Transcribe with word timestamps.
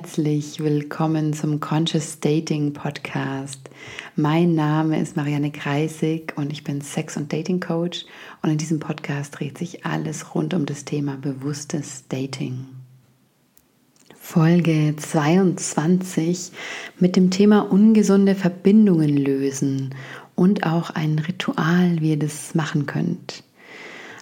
herzlich 0.00 0.60
willkommen 0.60 1.32
zum 1.32 1.58
Conscious 1.58 2.20
Dating 2.20 2.72
Podcast. 2.72 3.68
Mein 4.14 4.54
Name 4.54 5.00
ist 5.00 5.16
Marianne 5.16 5.50
Kreisig 5.50 6.34
und 6.36 6.52
ich 6.52 6.62
bin 6.62 6.82
Sex- 6.82 7.16
und 7.16 7.32
Dating 7.32 7.58
Coach 7.58 8.06
und 8.40 8.50
in 8.50 8.58
diesem 8.58 8.78
Podcast 8.78 9.36
dreht 9.36 9.58
sich 9.58 9.84
alles 9.84 10.36
rund 10.36 10.54
um 10.54 10.66
das 10.66 10.84
Thema 10.84 11.16
bewusstes 11.20 12.04
Dating. 12.08 12.66
Folge 14.16 14.94
22 14.96 16.52
mit 17.00 17.16
dem 17.16 17.32
Thema 17.32 17.62
ungesunde 17.68 18.36
Verbindungen 18.36 19.16
lösen 19.16 19.96
und 20.36 20.64
auch 20.64 20.90
ein 20.90 21.18
Ritual, 21.18 21.96
wie 21.98 22.10
ihr 22.10 22.20
das 22.20 22.54
machen 22.54 22.86
könnt. 22.86 23.42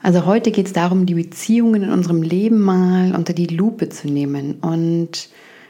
Also 0.03 0.25
heute 0.25 0.53
geht 0.53 0.69
es 0.69 0.73
darum, 0.73 1.05
die 1.05 1.15
Beziehungen 1.15 1.83
in 1.83 1.91
unserem 1.91 2.23
Leben 2.23 2.63
mal 2.63 3.15
unter 3.15 3.35
die 3.35 3.49
Lupe 3.49 3.91
zu 3.91 4.09
nehmen 4.09 4.55
und 4.63 5.29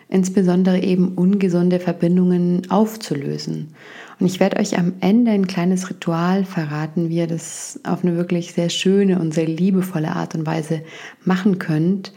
insbesondere 0.08 0.80
eben 0.82 1.14
ungesunde 1.14 1.80
Verbindungen 1.80 2.70
aufzulösen. 2.70 3.74
Und 4.18 4.26
ich 4.26 4.40
werde 4.40 4.58
euch 4.58 4.78
am 4.78 4.94
Ende 5.00 5.32
ein 5.32 5.46
kleines 5.46 5.90
Ritual 5.90 6.44
verraten, 6.44 7.08
wie 7.08 7.18
ihr 7.18 7.26
das 7.26 7.80
auf 7.84 8.02
eine 8.02 8.16
wirklich 8.16 8.52
sehr 8.54 8.70
schöne 8.70 9.18
und 9.18 9.34
sehr 9.34 9.46
liebevolle 9.46 10.12
Art 10.14 10.34
und 10.34 10.46
Weise 10.46 10.82
machen 11.24 11.58
könnt, 11.58 12.12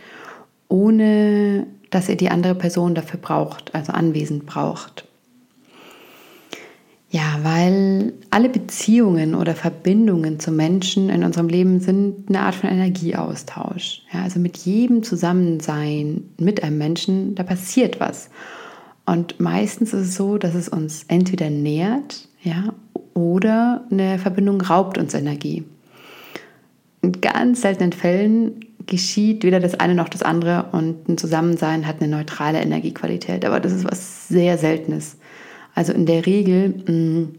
ohne 0.67 1.67
dass 1.89 2.07
ihr 2.07 2.17
die 2.17 2.29
andere 2.29 2.55
Person 2.55 2.93
dafür 2.93 3.19
braucht, 3.19 3.73
also 3.73 3.91
anwesend 3.91 4.45
braucht. 4.45 5.08
Ja, 7.11 7.39
weil 7.41 8.13
alle 8.29 8.49
Beziehungen 8.49 9.33
oder 9.33 9.55
Verbindungen 9.55 10.39
zu 10.39 10.51
Menschen 10.51 11.09
in 11.09 11.23
unserem 11.23 11.47
Leben 11.47 11.79
sind 11.79 12.29
eine 12.29 12.41
Art 12.41 12.53
von 12.53 12.69
Energieaustausch. 12.69 14.03
Ja, 14.13 14.23
also 14.23 14.39
mit 14.39 14.57
jedem 14.57 15.01
Zusammensein 15.01 16.25
mit 16.37 16.61
einem 16.63 16.77
Menschen, 16.77 17.33
da 17.33 17.41
passiert 17.41 17.99
was. 17.99 18.29
Und 19.07 19.39
meistens 19.39 19.91
ist 19.91 20.09
es 20.09 20.15
so, 20.15 20.37
dass 20.37 20.53
es 20.53 20.69
uns 20.69 21.05
entweder 21.07 21.49
nährt, 21.49 22.27
ja, 22.43 22.73
oder 23.15 23.85
eine 23.89 24.19
Verbindung 24.19 24.61
raubt 24.61 24.99
uns 24.99 25.15
Energie. 25.15 25.63
In 27.01 27.19
ganz 27.21 27.61
seltenen 27.61 27.91
Fällen 27.91 28.59
geschieht 28.85 29.43
weder 29.43 29.59
das 29.59 29.79
eine 29.79 29.95
noch 29.95 30.09
das 30.09 30.21
andere 30.21 30.65
und 30.73 31.09
ein 31.09 31.17
Zusammensein 31.17 31.87
hat 31.87 32.01
eine 32.01 32.09
neutrale 32.09 32.59
Energiequalität. 32.59 33.45
Aber 33.45 33.59
das 33.59 33.71
ist 33.71 33.85
was 33.85 34.27
sehr 34.27 34.59
Seltenes. 34.59 35.17
Also 35.75 35.93
in 35.93 36.05
der 36.05 36.25
Regel 36.25 36.69
mm, 36.69 37.35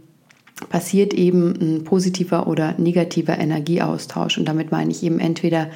passiert 0.68 1.14
eben 1.14 1.54
ein 1.60 1.84
positiver 1.84 2.46
oder 2.46 2.74
negativer 2.78 3.38
Energieaustausch. 3.38 4.38
Und 4.38 4.46
damit 4.46 4.70
meine 4.70 4.90
ich 4.90 5.02
eben 5.02 5.18
entweder 5.18 5.70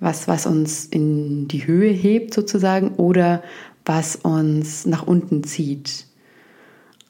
was, 0.00 0.28
was 0.28 0.46
uns 0.46 0.84
in 0.86 1.48
die 1.48 1.66
Höhe 1.66 1.90
hebt 1.90 2.34
sozusagen 2.34 2.90
oder 2.96 3.42
was 3.84 4.16
uns 4.16 4.86
nach 4.86 5.06
unten 5.06 5.44
zieht. 5.44 6.06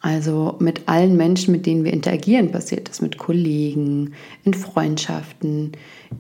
Also 0.01 0.57
mit 0.61 0.83
allen 0.87 1.17
Menschen, 1.17 1.51
mit 1.51 1.67
denen 1.67 1.85
wir 1.85 1.93
interagieren, 1.93 2.53
passiert 2.53 2.89
das 2.89 3.03
mit 3.03 3.19
Kollegen, 3.19 4.13
in 4.45 4.55
Freundschaften, 4.55 5.73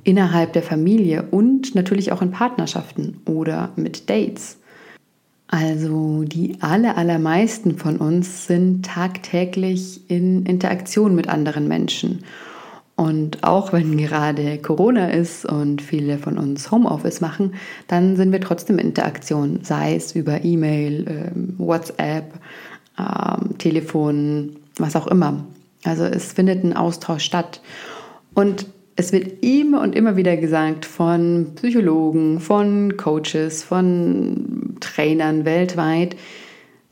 innerhalb 0.03 0.53
der 0.53 0.65
Familie 0.65 1.29
und 1.31 1.77
natürlich 1.77 2.11
auch 2.11 2.21
in 2.21 2.33
Partnerschaften 2.33 3.21
oder 3.25 3.73
mit 3.77 4.11
Dates. 4.11 4.58
Also 5.49 6.25
die 6.25 6.59
aller, 6.61 6.99
allermeisten 6.99 7.79
von 7.79 7.97
uns 7.97 8.47
sind 8.47 8.85
tagtäglich 8.85 10.09
in 10.11 10.45
Interaktion 10.45 11.15
mit 11.15 11.29
anderen 11.29 11.67
Menschen. 11.69 12.23
Und 12.97 13.45
auch 13.45 13.73
wenn 13.73 13.97
gerade 13.97 14.59
Corona 14.59 15.09
ist 15.09 15.47
und 15.47 15.81
viele 15.81 16.19
von 16.19 16.37
uns 16.37 16.71
Homeoffice 16.71 17.21
machen, 17.21 17.55
dann 17.87 18.17
sind 18.17 18.33
wir 18.33 18.41
trotzdem 18.41 18.79
in 18.79 18.89
Interaktion, 18.89 19.61
sei 19.63 19.95
es 19.95 20.15
über 20.15 20.45
E-Mail, 20.45 21.07
ähm, 21.09 21.55
WhatsApp, 21.59 22.35
ähm, 22.99 23.57
Telefon, 23.59 24.57
was 24.77 24.97
auch 24.97 25.07
immer. 25.07 25.45
Also 25.85 26.05
es 26.05 26.33
findet 26.33 26.65
ein 26.65 26.77
Austausch 26.77 27.23
statt. 27.23 27.63
Und 28.35 28.67
es 28.97 29.13
wird 29.13 29.45
immer 29.45 29.81
und 29.81 29.95
immer 29.95 30.17
wieder 30.17 30.37
gesagt 30.37 30.85
von 30.85 31.53
Psychologen, 31.55 32.41
von 32.41 32.97
Coaches, 32.97 33.63
von 33.63 34.68
Trainern 34.81 35.45
weltweit, 35.45 36.17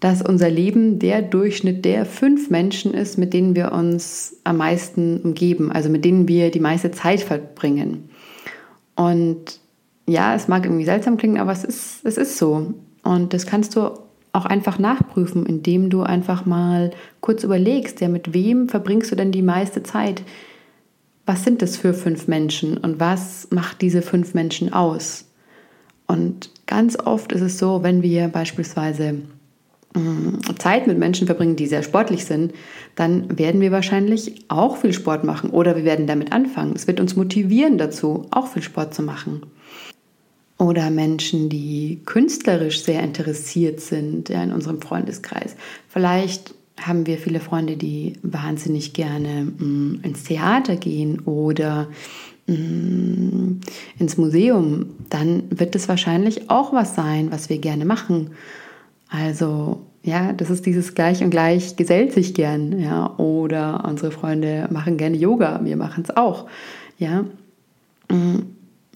dass 0.00 0.22
unser 0.22 0.50
Leben 0.50 0.98
der 0.98 1.22
Durchschnitt 1.22 1.84
der 1.84 2.04
fünf 2.04 2.50
Menschen 2.50 2.92
ist, 2.92 3.18
mit 3.18 3.32
denen 3.32 3.56
wir 3.56 3.72
uns 3.72 4.36
am 4.44 4.58
meisten 4.58 5.20
umgeben, 5.22 5.72
also 5.72 5.88
mit 5.88 6.04
denen 6.04 6.28
wir 6.28 6.50
die 6.50 6.60
meiste 6.60 6.90
Zeit 6.90 7.20
verbringen. 7.20 8.10
Und 8.94 9.60
ja, 10.06 10.34
es 10.34 10.48
mag 10.48 10.64
irgendwie 10.64 10.84
seltsam 10.84 11.16
klingen, 11.16 11.38
aber 11.38 11.52
es 11.52 11.64
ist, 11.64 12.00
es 12.04 12.16
ist 12.18 12.38
so. 12.38 12.74
Und 13.02 13.32
das 13.32 13.46
kannst 13.46 13.74
du 13.74 13.98
auch 14.32 14.44
einfach 14.44 14.78
nachprüfen, 14.78 15.46
indem 15.46 15.88
du 15.88 16.02
einfach 16.02 16.44
mal 16.44 16.90
kurz 17.20 17.42
überlegst, 17.42 18.00
ja, 18.00 18.08
mit 18.08 18.34
wem 18.34 18.68
verbringst 18.68 19.10
du 19.10 19.16
denn 19.16 19.32
die 19.32 19.42
meiste 19.42 19.82
Zeit? 19.82 20.22
was 21.26 21.42
sind 21.42 21.60
das 21.60 21.76
für 21.76 21.92
fünf 21.92 22.28
Menschen 22.28 22.78
und 22.78 23.00
was 23.00 23.48
macht 23.50 23.82
diese 23.82 24.00
fünf 24.00 24.32
Menschen 24.32 24.72
aus? 24.72 25.25
Und 26.06 26.50
ganz 26.66 26.98
oft 26.98 27.32
ist 27.32 27.40
es 27.40 27.58
so, 27.58 27.82
wenn 27.82 28.02
wir 28.02 28.28
beispielsweise 28.28 29.22
mm, 29.94 30.38
Zeit 30.58 30.86
mit 30.86 30.98
Menschen 30.98 31.26
verbringen, 31.26 31.56
die 31.56 31.66
sehr 31.66 31.82
sportlich 31.82 32.24
sind, 32.24 32.52
dann 32.94 33.38
werden 33.38 33.60
wir 33.60 33.72
wahrscheinlich 33.72 34.44
auch 34.48 34.76
viel 34.76 34.92
Sport 34.92 35.24
machen 35.24 35.50
oder 35.50 35.76
wir 35.76 35.84
werden 35.84 36.06
damit 36.06 36.32
anfangen. 36.32 36.74
Es 36.74 36.86
wird 36.86 37.00
uns 37.00 37.16
motivieren 37.16 37.78
dazu, 37.78 38.26
auch 38.30 38.48
viel 38.48 38.62
Sport 38.62 38.94
zu 38.94 39.02
machen. 39.02 39.42
Oder 40.58 40.90
Menschen, 40.90 41.50
die 41.50 42.00
künstlerisch 42.06 42.82
sehr 42.82 43.02
interessiert 43.02 43.80
sind 43.80 44.30
ja, 44.30 44.42
in 44.42 44.52
unserem 44.52 44.80
Freundeskreis. 44.80 45.54
Vielleicht 45.88 46.54
haben 46.80 47.06
wir 47.06 47.18
viele 47.18 47.40
Freunde, 47.40 47.76
die 47.76 48.14
wahnsinnig 48.22 48.94
gerne 48.94 49.44
mh, 49.44 49.64
mm, 49.64 50.00
ins 50.02 50.24
Theater 50.24 50.76
gehen 50.76 51.20
oder 51.20 51.88
mh, 52.46 52.56
mm, 52.56 53.60
ins 53.98 54.16
Museum, 54.16 54.86
dann 55.10 55.44
wird 55.50 55.74
es 55.74 55.88
wahrscheinlich 55.88 56.50
auch 56.50 56.72
was 56.72 56.94
sein, 56.94 57.30
was 57.30 57.48
wir 57.48 57.58
gerne 57.58 57.84
machen. 57.84 58.30
Also 59.08 59.82
ja, 60.02 60.32
das 60.32 60.50
ist 60.50 60.66
dieses 60.66 60.94
Gleich 60.94 61.22
und 61.22 61.30
Gleich 61.30 61.76
gesellt 61.76 62.12
sich 62.12 62.32
gern, 62.32 62.78
ja. 62.78 63.16
Oder 63.18 63.84
unsere 63.86 64.12
Freunde 64.12 64.68
machen 64.70 64.96
gerne 64.96 65.16
Yoga, 65.16 65.60
wir 65.64 65.76
machen 65.76 66.04
es 66.06 66.16
auch, 66.16 66.46
ja. 66.98 67.24
Mm, 68.08 68.42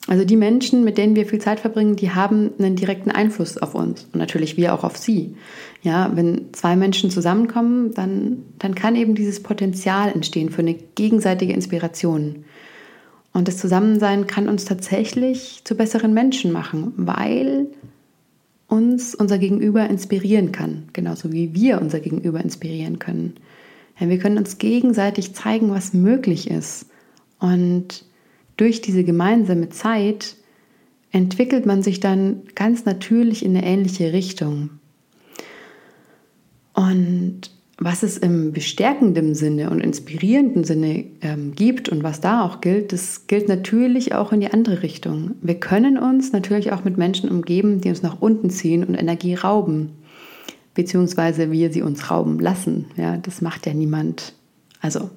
also 0.06 0.24
die 0.24 0.36
Menschen, 0.36 0.82
mit 0.82 0.98
denen 0.98 1.14
wir 1.14 1.26
viel 1.26 1.40
Zeit 1.40 1.60
verbringen, 1.60 1.96
die 1.96 2.10
haben 2.10 2.50
einen 2.58 2.74
direkten 2.74 3.10
Einfluss 3.10 3.58
auf 3.58 3.74
uns 3.74 4.04
und 4.12 4.16
natürlich 4.16 4.56
wir 4.56 4.72
auch 4.72 4.82
auf 4.82 4.96
sie. 4.96 5.36
Ja, 5.82 6.10
wenn 6.14 6.52
zwei 6.52 6.74
Menschen 6.74 7.10
zusammenkommen, 7.10 7.92
dann, 7.94 8.44
dann 8.58 8.74
kann 8.74 8.96
eben 8.96 9.14
dieses 9.14 9.42
Potenzial 9.42 10.10
entstehen 10.10 10.50
für 10.50 10.62
eine 10.62 10.74
gegenseitige 10.74 11.52
Inspiration. 11.52 12.44
Und 13.32 13.48
das 13.48 13.58
Zusammensein 13.58 14.26
kann 14.26 14.48
uns 14.48 14.64
tatsächlich 14.64 15.62
zu 15.64 15.74
besseren 15.76 16.12
Menschen 16.12 16.52
machen, 16.52 16.92
weil 16.96 17.68
uns 18.66 19.14
unser 19.14 19.38
Gegenüber 19.38 19.88
inspirieren 19.88 20.52
kann, 20.52 20.88
genauso 20.92 21.32
wie 21.32 21.54
wir 21.54 21.80
unser 21.80 22.00
Gegenüber 22.00 22.40
inspirieren 22.40 22.98
können. 22.98 23.34
Ja, 23.98 24.08
wir 24.08 24.18
können 24.18 24.38
uns 24.38 24.58
gegenseitig 24.58 25.34
zeigen, 25.34 25.70
was 25.70 25.92
möglich 25.92 26.50
ist. 26.50 26.86
Und 27.38 28.04
durch 28.56 28.80
diese 28.80 29.04
gemeinsame 29.04 29.68
Zeit 29.70 30.36
entwickelt 31.12 31.66
man 31.66 31.82
sich 31.82 32.00
dann 32.00 32.42
ganz 32.54 32.84
natürlich 32.84 33.44
in 33.44 33.56
eine 33.56 33.66
ähnliche 33.66 34.12
Richtung. 34.12 34.70
Und 36.74 37.50
was 37.82 38.02
es 38.02 38.18
im 38.18 38.52
bestärkenden 38.52 39.34
Sinne 39.34 39.70
und 39.70 39.80
inspirierenden 39.80 40.64
Sinne 40.64 41.06
ähm, 41.22 41.54
gibt 41.54 41.88
und 41.88 42.02
was 42.02 42.20
da 42.20 42.44
auch 42.44 42.60
gilt, 42.60 42.92
das 42.92 43.26
gilt 43.26 43.48
natürlich 43.48 44.14
auch 44.14 44.32
in 44.32 44.40
die 44.40 44.52
andere 44.52 44.82
Richtung. 44.82 45.32
Wir 45.40 45.54
können 45.54 45.96
uns 45.96 46.30
natürlich 46.32 46.72
auch 46.72 46.84
mit 46.84 46.98
Menschen 46.98 47.30
umgeben, 47.30 47.80
die 47.80 47.88
uns 47.88 48.02
nach 48.02 48.20
unten 48.20 48.50
ziehen 48.50 48.84
und 48.84 48.94
Energie 48.96 49.34
rauben, 49.34 49.92
beziehungsweise 50.74 51.50
wir 51.50 51.72
sie 51.72 51.80
uns 51.80 52.10
rauben 52.10 52.38
lassen. 52.38 52.84
Ja, 52.96 53.16
das 53.16 53.40
macht 53.40 53.66
ja 53.66 53.72
niemand. 53.72 54.34
Also 54.82 55.08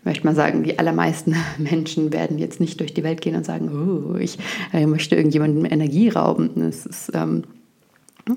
ich 0.00 0.04
möchte 0.04 0.26
mal 0.26 0.34
sagen, 0.34 0.64
die 0.64 0.76
allermeisten 0.76 1.36
Menschen 1.58 2.12
werden 2.12 2.38
jetzt 2.38 2.58
nicht 2.58 2.80
durch 2.80 2.92
die 2.92 3.04
Welt 3.04 3.20
gehen 3.20 3.36
und 3.36 3.46
sagen, 3.46 3.70
oh, 3.70 4.16
ich 4.16 4.38
äh, 4.72 4.86
möchte 4.86 5.14
irgendjemandem 5.14 5.66
Energie 5.66 6.08
rauben. 6.08 6.50
Das 6.56 6.84
ist, 6.84 7.12
ähm, 7.14 7.44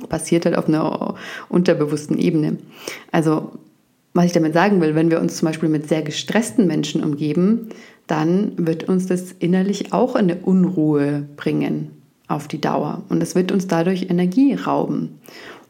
passiert 0.08 0.46
halt 0.46 0.56
auf 0.56 0.68
einer 0.68 1.16
unterbewussten 1.50 2.20
Ebene. 2.20 2.58
Also 3.12 3.54
was 4.14 4.26
ich 4.26 4.32
damit 4.34 4.54
sagen 4.54 4.82
will, 4.82 4.96
wenn 4.96 5.10
wir 5.10 5.22
uns 5.22 5.38
zum 5.38 5.48
Beispiel 5.48 5.70
mit 5.70 5.88
sehr 5.88 6.02
gestressten 6.02 6.68
Menschen 6.68 7.04
umgeben, 7.04 7.70
dann 8.08 8.54
wird 8.58 8.90
uns 8.90 9.08
das 9.08 9.32
innerlich 9.40 9.94
auch 9.94 10.16
in 10.16 10.32
eine 10.32 10.36
Unruhe 10.42 11.28
bringen 11.38 11.92
auf 12.28 12.48
die 12.48 12.60
Dauer. 12.60 13.04
Und 13.10 13.24
es 13.24 13.36
wird 13.36 13.52
uns 13.52 13.68
dadurch 13.68 14.10
Energie 14.10 14.54
rauben. 14.54 15.20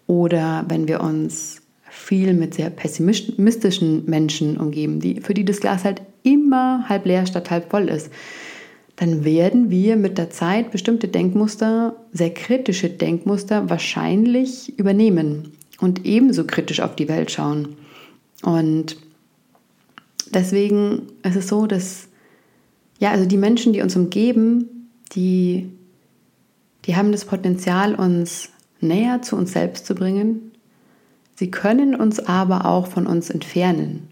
Oder 0.07 0.65
wenn 0.67 0.87
wir 0.87 1.01
uns 1.01 1.61
viel 1.89 2.33
mit 2.33 2.53
sehr 2.53 2.69
pessimistischen 2.69 4.05
Menschen 4.05 4.57
umgeben, 4.57 4.99
die, 4.99 5.21
für 5.21 5.33
die 5.33 5.45
das 5.45 5.59
Glas 5.59 5.83
halt 5.83 6.01
immer 6.23 6.87
halb 6.87 7.05
leer 7.05 7.25
statt 7.25 7.51
halb 7.51 7.69
voll 7.69 7.89
ist, 7.89 8.09
dann 8.95 9.23
werden 9.25 9.69
wir 9.69 9.95
mit 9.95 10.17
der 10.17 10.29
Zeit 10.29 10.71
bestimmte 10.71 11.07
Denkmuster, 11.07 11.95
sehr 12.13 12.33
kritische 12.33 12.89
Denkmuster 12.89 13.69
wahrscheinlich 13.69 14.77
übernehmen 14.77 15.53
und 15.79 16.05
ebenso 16.05 16.45
kritisch 16.45 16.81
auf 16.81 16.95
die 16.95 17.09
Welt 17.09 17.31
schauen. 17.31 17.75
Und 18.43 18.97
deswegen 20.33 21.07
ist 21.23 21.35
es 21.35 21.47
so, 21.47 21.67
dass 21.67 22.07
ja, 23.01 23.09
also 23.09 23.25
die 23.25 23.37
Menschen, 23.37 23.73
die 23.73 23.81
uns 23.81 23.95
umgeben, 23.95 24.89
die, 25.15 25.71
die 26.85 26.95
haben 26.95 27.11
das 27.11 27.25
Potenzial, 27.25 27.95
uns 27.95 28.49
näher 28.79 29.23
zu 29.23 29.35
uns 29.35 29.53
selbst 29.53 29.87
zu 29.87 29.95
bringen. 29.95 30.51
Sie 31.35 31.49
können 31.49 31.95
uns 31.95 32.19
aber 32.19 32.65
auch 32.65 32.85
von 32.85 33.07
uns 33.07 33.31
entfernen. 33.31 34.07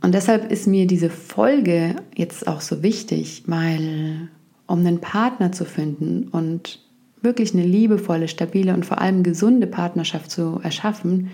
Und 0.00 0.14
deshalb 0.14 0.52
ist 0.52 0.68
mir 0.68 0.86
diese 0.86 1.10
Folge 1.10 1.96
jetzt 2.14 2.46
auch 2.46 2.60
so 2.60 2.84
wichtig, 2.84 3.42
weil 3.46 4.28
um 4.68 4.78
einen 4.80 5.00
Partner 5.00 5.50
zu 5.50 5.64
finden 5.64 6.28
und 6.28 6.80
wirklich 7.20 7.52
eine 7.52 7.64
liebevolle, 7.64 8.28
stabile 8.28 8.74
und 8.74 8.86
vor 8.86 9.00
allem 9.00 9.24
gesunde 9.24 9.66
Partnerschaft 9.66 10.30
zu 10.30 10.60
erschaffen, 10.62 11.30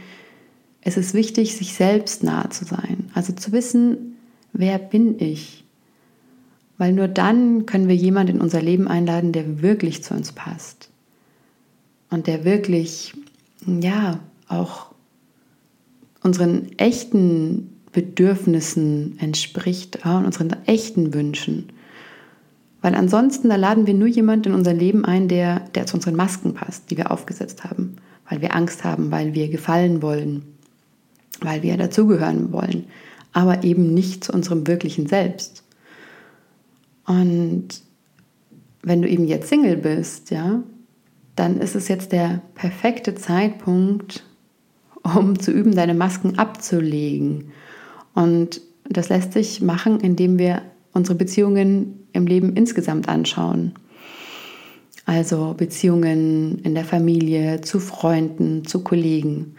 ist 0.84 0.96
es 0.96 1.14
wichtig, 1.14 1.56
sich 1.56 1.74
selbst 1.74 2.22
nahe 2.22 2.48
zu 2.48 2.64
sein. 2.64 3.10
Also 3.14 3.32
zu 3.32 3.52
wissen, 3.52 4.16
wer 4.52 4.78
bin 4.78 5.20
ich? 5.20 5.64
Weil 6.78 6.92
nur 6.92 7.08
dann 7.08 7.66
können 7.66 7.88
wir 7.88 7.94
jemanden 7.94 8.36
in 8.36 8.42
unser 8.42 8.60
Leben 8.60 8.88
einladen, 8.88 9.32
der 9.32 9.62
wirklich 9.62 10.02
zu 10.02 10.14
uns 10.14 10.32
passt. 10.32 10.90
Und 12.10 12.26
der 12.26 12.44
wirklich, 12.44 13.14
ja, 13.66 14.18
auch 14.48 14.92
unseren 16.22 16.76
echten 16.78 17.70
Bedürfnissen 17.92 19.18
entspricht 19.18 20.00
ja, 20.04 20.18
und 20.18 20.26
unseren 20.26 20.56
echten 20.66 21.14
Wünschen. 21.14 21.68
Weil 22.80 22.96
ansonsten, 22.96 23.48
da 23.48 23.56
laden 23.56 23.86
wir 23.86 23.94
nur 23.94 24.08
jemanden 24.08 24.48
in 24.48 24.54
unser 24.54 24.74
Leben 24.74 25.04
ein, 25.04 25.28
der, 25.28 25.60
der 25.74 25.86
zu 25.86 25.96
unseren 25.96 26.16
Masken 26.16 26.54
passt, 26.54 26.90
die 26.90 26.96
wir 26.96 27.12
aufgesetzt 27.12 27.62
haben. 27.62 27.96
Weil 28.28 28.40
wir 28.40 28.56
Angst 28.56 28.82
haben, 28.82 29.10
weil 29.10 29.34
wir 29.34 29.48
gefallen 29.48 30.02
wollen, 30.02 30.42
weil 31.44 31.62
wir 31.62 31.76
dazugehören 31.76 32.52
wollen, 32.52 32.86
aber 33.32 33.64
eben 33.64 33.94
nicht 33.94 34.24
zu 34.24 34.32
unserem 34.32 34.66
wirklichen 34.66 35.06
Selbst. 35.06 35.64
Und 37.06 37.68
wenn 38.82 39.02
du 39.02 39.08
eben 39.08 39.26
jetzt 39.26 39.48
Single 39.48 39.76
bist, 39.76 40.30
ja, 40.30 40.62
dann 41.36 41.60
ist 41.60 41.74
es 41.74 41.88
jetzt 41.88 42.12
der 42.12 42.42
perfekte 42.54 43.14
Zeitpunkt, 43.14 44.24
um 45.02 45.38
zu 45.38 45.50
üben, 45.50 45.74
deine 45.74 45.94
Masken 45.94 46.38
abzulegen 46.38 47.52
und 48.14 48.60
das 48.88 49.08
lässt 49.08 49.32
sich 49.32 49.62
machen, 49.62 50.00
indem 50.00 50.38
wir 50.38 50.62
unsere 50.92 51.16
Beziehungen 51.16 52.06
im 52.12 52.26
Leben 52.26 52.54
insgesamt 52.54 53.08
anschauen. 53.08 53.72
Also 55.06 55.54
Beziehungen 55.56 56.60
in 56.62 56.74
der 56.74 56.84
Familie, 56.84 57.60
zu 57.60 57.80
Freunden, 57.80 58.66
zu 58.66 58.84
Kollegen. 58.84 59.56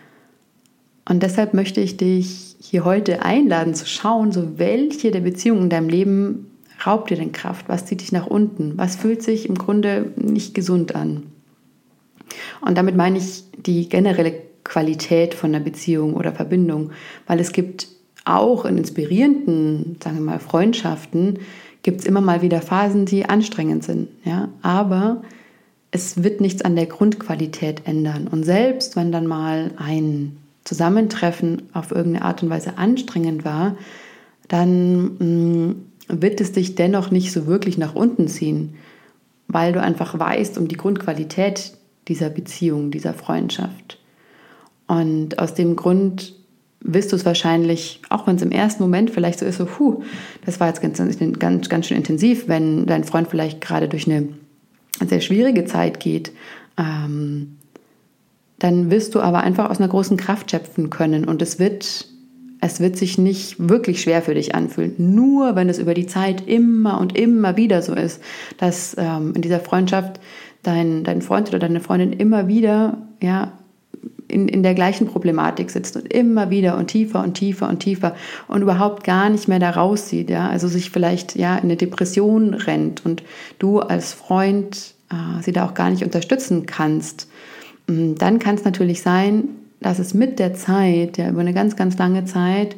Und 1.07 1.23
deshalb 1.23 1.53
möchte 1.53 1.81
ich 1.81 1.97
dich 1.97 2.55
hier 2.59 2.85
heute 2.85 3.23
einladen 3.23 3.75
zu 3.75 3.85
schauen, 3.85 4.31
so 4.31 4.57
welche 4.57 5.11
der 5.11 5.19
Beziehungen 5.19 5.63
in 5.63 5.69
deinem 5.69 5.89
Leben 5.89 6.51
raubt 6.85 7.09
dir 7.09 7.17
denn 7.17 7.31
Kraft? 7.31 7.67
Was 7.67 7.85
zieht 7.85 8.01
dich 8.01 8.11
nach 8.11 8.27
unten? 8.27 8.77
Was 8.77 8.95
fühlt 8.95 9.21
sich 9.21 9.47
im 9.47 9.55
Grunde 9.55 10.11
nicht 10.15 10.53
gesund 10.53 10.95
an? 10.95 11.23
Und 12.61 12.77
damit 12.77 12.95
meine 12.95 13.17
ich 13.17 13.43
die 13.57 13.89
generelle 13.89 14.33
Qualität 14.63 15.33
von 15.33 15.53
einer 15.53 15.63
Beziehung 15.63 16.15
oder 16.15 16.31
Verbindung, 16.31 16.91
weil 17.27 17.39
es 17.39 17.51
gibt 17.51 17.87
auch 18.25 18.63
in 18.65 18.77
inspirierenden, 18.77 19.97
sagen 20.01 20.17
wir 20.17 20.23
mal, 20.23 20.39
Freundschaften 20.39 21.39
gibt 21.83 21.99
es 21.99 22.05
immer 22.05 22.21
mal 22.21 22.41
wieder 22.41 22.61
Phasen, 22.61 23.05
die 23.05 23.25
anstrengend 23.25 23.83
sind. 23.83 24.07
Ja? 24.23 24.47
Aber 24.61 25.21
es 25.91 26.23
wird 26.23 26.39
nichts 26.39 26.61
an 26.61 26.77
der 26.77 26.85
Grundqualität 26.85 27.81
ändern. 27.85 28.29
Und 28.29 28.43
selbst 28.43 28.95
wenn 28.95 29.11
dann 29.11 29.27
mal 29.27 29.71
ein 29.75 30.37
Zusammentreffen 30.63 31.63
auf 31.73 31.91
irgendeine 31.91 32.25
Art 32.25 32.43
und 32.43 32.49
Weise 32.49 32.77
anstrengend 32.77 33.45
war, 33.45 33.77
dann 34.47 35.17
mh, 35.17 35.25
mm, 35.25 35.75
wird 36.07 36.41
es 36.41 36.51
dich 36.51 36.75
dennoch 36.75 37.11
nicht 37.11 37.31
so 37.31 37.47
wirklich 37.47 37.77
nach 37.77 37.95
unten 37.95 38.27
ziehen, 38.27 38.75
weil 39.47 39.73
du 39.73 39.81
einfach 39.81 40.17
weißt 40.17 40.57
um 40.57 40.67
die 40.67 40.77
Grundqualität 40.77 41.73
dieser 42.07 42.29
Beziehung, 42.29 42.91
dieser 42.91 43.13
Freundschaft. 43.13 43.99
Und 44.87 45.39
aus 45.39 45.53
dem 45.53 45.75
Grund 45.75 46.33
wirst 46.81 47.11
du 47.11 47.15
es 47.15 47.25
wahrscheinlich, 47.25 48.01
auch 48.09 48.27
wenn 48.27 48.35
es 48.35 48.41
im 48.41 48.51
ersten 48.51 48.83
Moment 48.83 49.09
vielleicht 49.09 49.39
so 49.39 49.45
ist, 49.45 49.57
so, 49.57 49.65
puh, 49.65 50.03
das 50.45 50.59
war 50.59 50.67
jetzt 50.67 50.81
ganz, 50.81 50.97
ganz, 51.39 51.69
ganz 51.69 51.87
schön 51.87 51.97
intensiv, 51.97 52.47
wenn 52.47 52.85
dein 52.85 53.05
Freund 53.05 53.29
vielleicht 53.29 53.61
gerade 53.61 53.87
durch 53.87 54.05
eine 54.05 54.27
sehr 55.07 55.21
schwierige 55.21 55.65
Zeit 55.65 55.99
geht, 56.01 56.33
ähm, 56.77 57.57
dann 58.63 58.89
wirst 58.89 59.13
du 59.13 59.19
aber 59.19 59.41
einfach 59.41 59.69
aus 59.69 59.79
einer 59.79 59.89
großen 59.89 60.15
Kraft 60.15 60.51
schöpfen 60.51 60.89
können 60.89 61.25
und 61.25 61.41
es 61.41 61.59
wird, 61.59 62.07
es 62.61 62.79
wird 62.79 62.95
sich 62.95 63.17
nicht 63.17 63.57
wirklich 63.59 64.01
schwer 64.01 64.21
für 64.21 64.35
dich 64.35 64.55
anfühlen. 64.55 64.95
Nur 64.97 65.57
wenn 65.57 65.67
es 65.67 65.79
über 65.79 65.93
die 65.93 66.07
Zeit 66.07 66.47
immer 66.47 67.01
und 67.01 67.17
immer 67.17 67.57
wieder 67.57 67.81
so 67.81 67.93
ist, 67.93 68.21
dass 68.57 68.95
ähm, 68.97 69.33
in 69.35 69.41
dieser 69.41 69.59
Freundschaft 69.59 70.21
dein, 70.61 71.03
dein 71.03 71.21
Freund 71.21 71.49
oder 71.49 71.59
deine 71.59 71.81
Freundin 71.81 72.13
immer 72.13 72.47
wieder 72.47 72.99
ja, 73.21 73.51
in, 74.29 74.47
in 74.47 74.63
der 74.63 74.75
gleichen 74.75 75.07
Problematik 75.07 75.69
sitzt 75.69 75.97
und 75.97 76.13
immer 76.13 76.49
wieder 76.49 76.77
und 76.77 76.87
tiefer 76.87 77.21
und 77.21 77.33
tiefer 77.33 77.67
und 77.67 77.79
tiefer 77.79 78.15
und 78.47 78.61
überhaupt 78.61 79.03
gar 79.03 79.29
nicht 79.29 79.49
mehr 79.49 79.59
da 79.59 79.71
rauszieht, 79.71 80.29
ja, 80.29 80.47
also 80.47 80.69
sich 80.69 80.89
vielleicht 80.89 81.35
ja 81.35 81.57
in 81.57 81.63
eine 81.63 81.75
Depression 81.75 82.53
rennt 82.53 83.05
und 83.05 83.23
du 83.59 83.81
als 83.81 84.13
Freund 84.13 84.93
äh, 85.11 85.43
sie 85.43 85.51
da 85.51 85.65
auch 85.65 85.73
gar 85.73 85.89
nicht 85.89 86.05
unterstützen 86.05 86.65
kannst, 86.65 87.27
dann 87.87 88.39
kann 88.39 88.55
es 88.55 88.63
natürlich 88.63 89.01
sein, 89.01 89.49
dass 89.81 89.99
es 89.99 90.13
mit 90.13 90.39
der 90.39 90.53
Zeit, 90.53 91.17
ja, 91.17 91.29
über 91.29 91.41
eine 91.41 91.53
ganz, 91.53 91.75
ganz 91.75 91.97
lange 91.97 92.25
Zeit, 92.25 92.75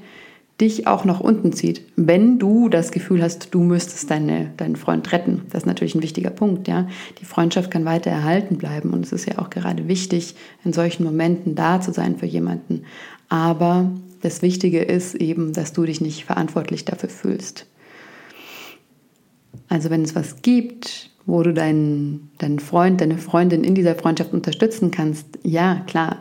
dich 0.61 0.87
auch 0.87 1.03
nach 1.03 1.19
unten 1.19 1.51
zieht, 1.51 1.81
wenn 1.97 2.39
du 2.39 2.69
das 2.69 2.91
Gefühl 2.91 3.21
hast, 3.21 3.53
du 3.53 3.59
müsstest 3.61 4.09
deine, 4.09 4.51
deinen 4.55 4.77
Freund 4.77 5.11
retten. 5.11 5.41
Das 5.49 5.63
ist 5.63 5.67
natürlich 5.67 5.95
ein 5.95 6.01
wichtiger 6.01 6.29
Punkt. 6.29 6.67
Ja? 6.67 6.87
Die 7.19 7.25
Freundschaft 7.25 7.71
kann 7.71 7.83
weiter 7.83 8.09
erhalten 8.09 8.57
bleiben 8.57 8.91
und 8.91 9.05
es 9.05 9.11
ist 9.11 9.27
ja 9.27 9.39
auch 9.39 9.49
gerade 9.49 9.89
wichtig, 9.89 10.35
in 10.63 10.71
solchen 10.71 11.03
Momenten 11.03 11.55
da 11.55 11.81
zu 11.81 11.91
sein 11.91 12.17
für 12.17 12.25
jemanden. 12.25 12.83
Aber 13.27 13.91
das 14.21 14.41
Wichtige 14.41 14.81
ist 14.81 15.15
eben, 15.15 15.51
dass 15.51 15.73
du 15.73 15.83
dich 15.83 15.99
nicht 15.99 16.23
verantwortlich 16.23 16.85
dafür 16.85 17.09
fühlst. 17.09 17.65
Also 19.67 19.89
wenn 19.89 20.03
es 20.03 20.15
was 20.15 20.41
gibt, 20.41 21.09
wo 21.25 21.41
du 21.43 21.53
deinen, 21.53 22.31
deinen 22.37 22.59
Freund, 22.59 23.01
deine 23.01 23.17
Freundin 23.17 23.63
in 23.63 23.75
dieser 23.75 23.95
Freundschaft 23.95 24.33
unterstützen 24.33 24.91
kannst, 24.91 25.25
ja, 25.43 25.81
klar, 25.87 26.17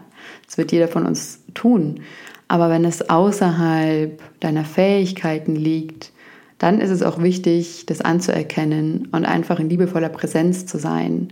das 0.46 0.58
wird 0.58 0.72
jeder 0.72 0.88
von 0.88 1.06
uns 1.06 1.40
tun. 1.54 2.00
Aber 2.48 2.70
wenn 2.70 2.84
es 2.84 3.08
außerhalb 3.08 4.20
deiner 4.40 4.64
Fähigkeiten 4.64 5.56
liegt, 5.56 6.12
dann 6.58 6.80
ist 6.80 6.90
es 6.90 7.02
auch 7.02 7.20
wichtig, 7.20 7.84
das 7.86 8.00
anzuerkennen 8.00 9.08
und 9.12 9.24
einfach 9.24 9.58
in 9.58 9.68
liebevoller 9.68 10.08
Präsenz 10.08 10.66
zu 10.66 10.78
sein. 10.78 11.28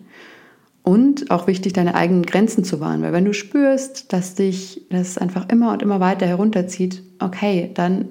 Und 0.82 1.30
auch 1.30 1.46
wichtig, 1.46 1.74
deine 1.74 1.94
eigenen 1.94 2.26
Grenzen 2.26 2.64
zu 2.64 2.80
wahren. 2.80 3.02
Weil 3.02 3.12
wenn 3.12 3.24
du 3.24 3.32
spürst, 3.32 4.12
dass 4.12 4.34
dich 4.34 4.82
das 4.90 5.16
einfach 5.16 5.48
immer 5.48 5.72
und 5.72 5.80
immer 5.80 6.00
weiter 6.00 6.26
herunterzieht, 6.26 7.02
okay, 7.20 7.70
dann 7.74 8.08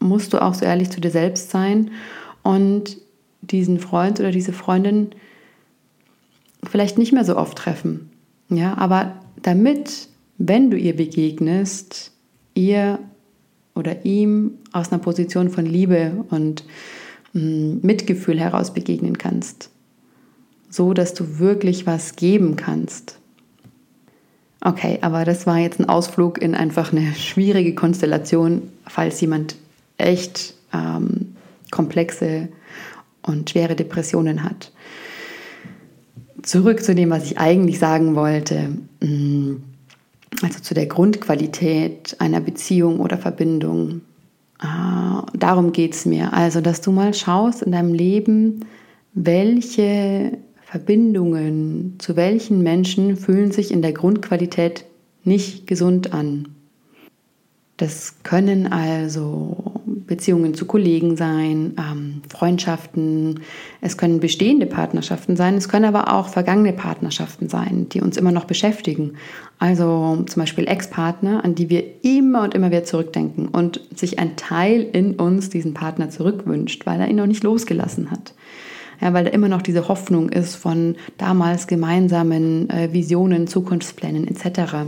musst 0.00 0.34
du 0.34 0.42
auch 0.42 0.52
so 0.52 0.66
ehrlich 0.66 0.90
zu 0.90 1.00
dir 1.00 1.10
selbst 1.10 1.50
sein 1.50 1.90
und 2.42 2.98
diesen 3.50 3.78
Freund 3.78 4.20
oder 4.20 4.30
diese 4.30 4.52
Freundin 4.52 5.10
vielleicht 6.62 6.98
nicht 6.98 7.12
mehr 7.12 7.24
so 7.24 7.36
oft 7.36 7.58
treffen. 7.58 8.10
Ja, 8.48 8.76
aber 8.76 9.14
damit, 9.42 10.08
wenn 10.38 10.70
du 10.70 10.76
ihr 10.76 10.96
begegnest, 10.96 12.12
ihr 12.54 12.98
oder 13.74 14.04
ihm 14.04 14.58
aus 14.72 14.92
einer 14.92 15.02
Position 15.02 15.50
von 15.50 15.66
Liebe 15.66 16.24
und 16.30 16.64
mm, 17.32 17.78
Mitgefühl 17.82 18.38
heraus 18.38 18.72
begegnen 18.72 19.18
kannst. 19.18 19.70
So 20.70 20.94
dass 20.94 21.14
du 21.14 21.38
wirklich 21.38 21.86
was 21.86 22.16
geben 22.16 22.56
kannst. 22.56 23.18
Okay, 24.60 24.98
aber 25.02 25.24
das 25.24 25.46
war 25.46 25.58
jetzt 25.58 25.78
ein 25.78 25.88
Ausflug 25.88 26.40
in 26.40 26.54
einfach 26.54 26.92
eine 26.92 27.14
schwierige 27.14 27.74
Konstellation, 27.74 28.62
falls 28.86 29.20
jemand 29.20 29.56
echt 29.98 30.54
ähm, 30.72 31.36
komplexe 31.70 32.48
und 33.26 33.50
schwere 33.50 33.74
Depressionen 33.74 34.42
hat. 34.42 34.72
Zurück 36.42 36.82
zu 36.82 36.94
dem, 36.94 37.10
was 37.10 37.24
ich 37.24 37.38
eigentlich 37.38 37.78
sagen 37.78 38.16
wollte. 38.16 38.70
Mm, 39.00 39.56
also 40.42 40.60
zu 40.60 40.74
der 40.74 40.86
Grundqualität 40.86 42.16
einer 42.18 42.40
Beziehung 42.40 43.00
oder 43.00 43.16
Verbindung. 43.16 44.02
Ah, 44.58 45.26
darum 45.34 45.72
geht 45.72 45.94
es 45.94 46.06
mir. 46.06 46.32
Also, 46.32 46.60
dass 46.60 46.80
du 46.80 46.92
mal 46.92 47.14
schaust 47.14 47.62
in 47.62 47.72
deinem 47.72 47.94
Leben, 47.94 48.66
welche 49.14 50.38
Verbindungen 50.62 51.94
zu 51.98 52.16
welchen 52.16 52.62
Menschen 52.62 53.16
fühlen 53.16 53.52
sich 53.52 53.70
in 53.70 53.80
der 53.80 53.92
Grundqualität 53.92 54.84
nicht 55.22 55.66
gesund 55.66 56.12
an. 56.12 56.48
Das 57.76 58.16
können 58.22 58.72
also 58.72 59.73
Beziehungen 60.06 60.54
zu 60.54 60.66
Kollegen 60.66 61.16
sein, 61.16 61.74
ähm, 61.78 62.22
Freundschaften, 62.28 63.40
es 63.80 63.96
können 63.96 64.20
bestehende 64.20 64.66
Partnerschaften 64.66 65.36
sein, 65.36 65.54
es 65.54 65.68
können 65.68 65.84
aber 65.84 66.12
auch 66.12 66.28
vergangene 66.28 66.72
Partnerschaften 66.72 67.48
sein, 67.48 67.88
die 67.90 68.00
uns 68.00 68.16
immer 68.16 68.32
noch 68.32 68.44
beschäftigen. 68.44 69.14
Also 69.58 70.22
zum 70.26 70.42
Beispiel 70.42 70.66
Ex-Partner, 70.66 71.44
an 71.44 71.54
die 71.54 71.70
wir 71.70 71.84
immer 72.02 72.42
und 72.42 72.54
immer 72.54 72.70
wieder 72.70 72.84
zurückdenken 72.84 73.48
und 73.48 73.80
sich 73.94 74.18
ein 74.18 74.36
Teil 74.36 74.82
in 74.82 75.14
uns 75.14 75.48
diesen 75.48 75.74
Partner 75.74 76.10
zurückwünscht, 76.10 76.86
weil 76.86 77.00
er 77.00 77.08
ihn 77.08 77.16
noch 77.16 77.26
nicht 77.26 77.42
losgelassen 77.42 78.10
hat. 78.10 78.34
Ja, 79.00 79.12
weil 79.12 79.24
da 79.24 79.30
immer 79.30 79.48
noch 79.48 79.62
diese 79.62 79.88
Hoffnung 79.88 80.28
ist 80.28 80.54
von 80.54 80.96
damals 81.18 81.66
gemeinsamen 81.66 82.70
äh, 82.70 82.92
Visionen, 82.92 83.46
Zukunftsplänen 83.46 84.28
etc. 84.28 84.86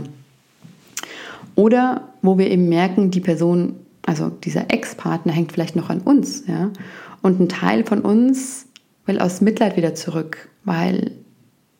Oder 1.55 2.09
wo 2.21 2.37
wir 2.37 2.49
eben 2.49 2.69
merken, 2.69 3.11
die 3.11 3.19
Person, 3.19 3.75
also 4.07 4.29
dieser 4.29 4.71
Ex-Partner 4.71 5.33
hängt 5.33 5.51
vielleicht 5.51 5.75
noch 5.75 5.89
an 5.89 5.99
uns, 5.99 6.47
ja. 6.47 6.71
Und 7.21 7.41
ein 7.41 7.49
Teil 7.49 7.83
von 7.83 8.01
uns 8.01 8.67
will 9.05 9.19
aus 9.19 9.41
Mitleid 9.41 9.75
wieder 9.75 9.95
zurück, 9.95 10.49
weil 10.63 11.11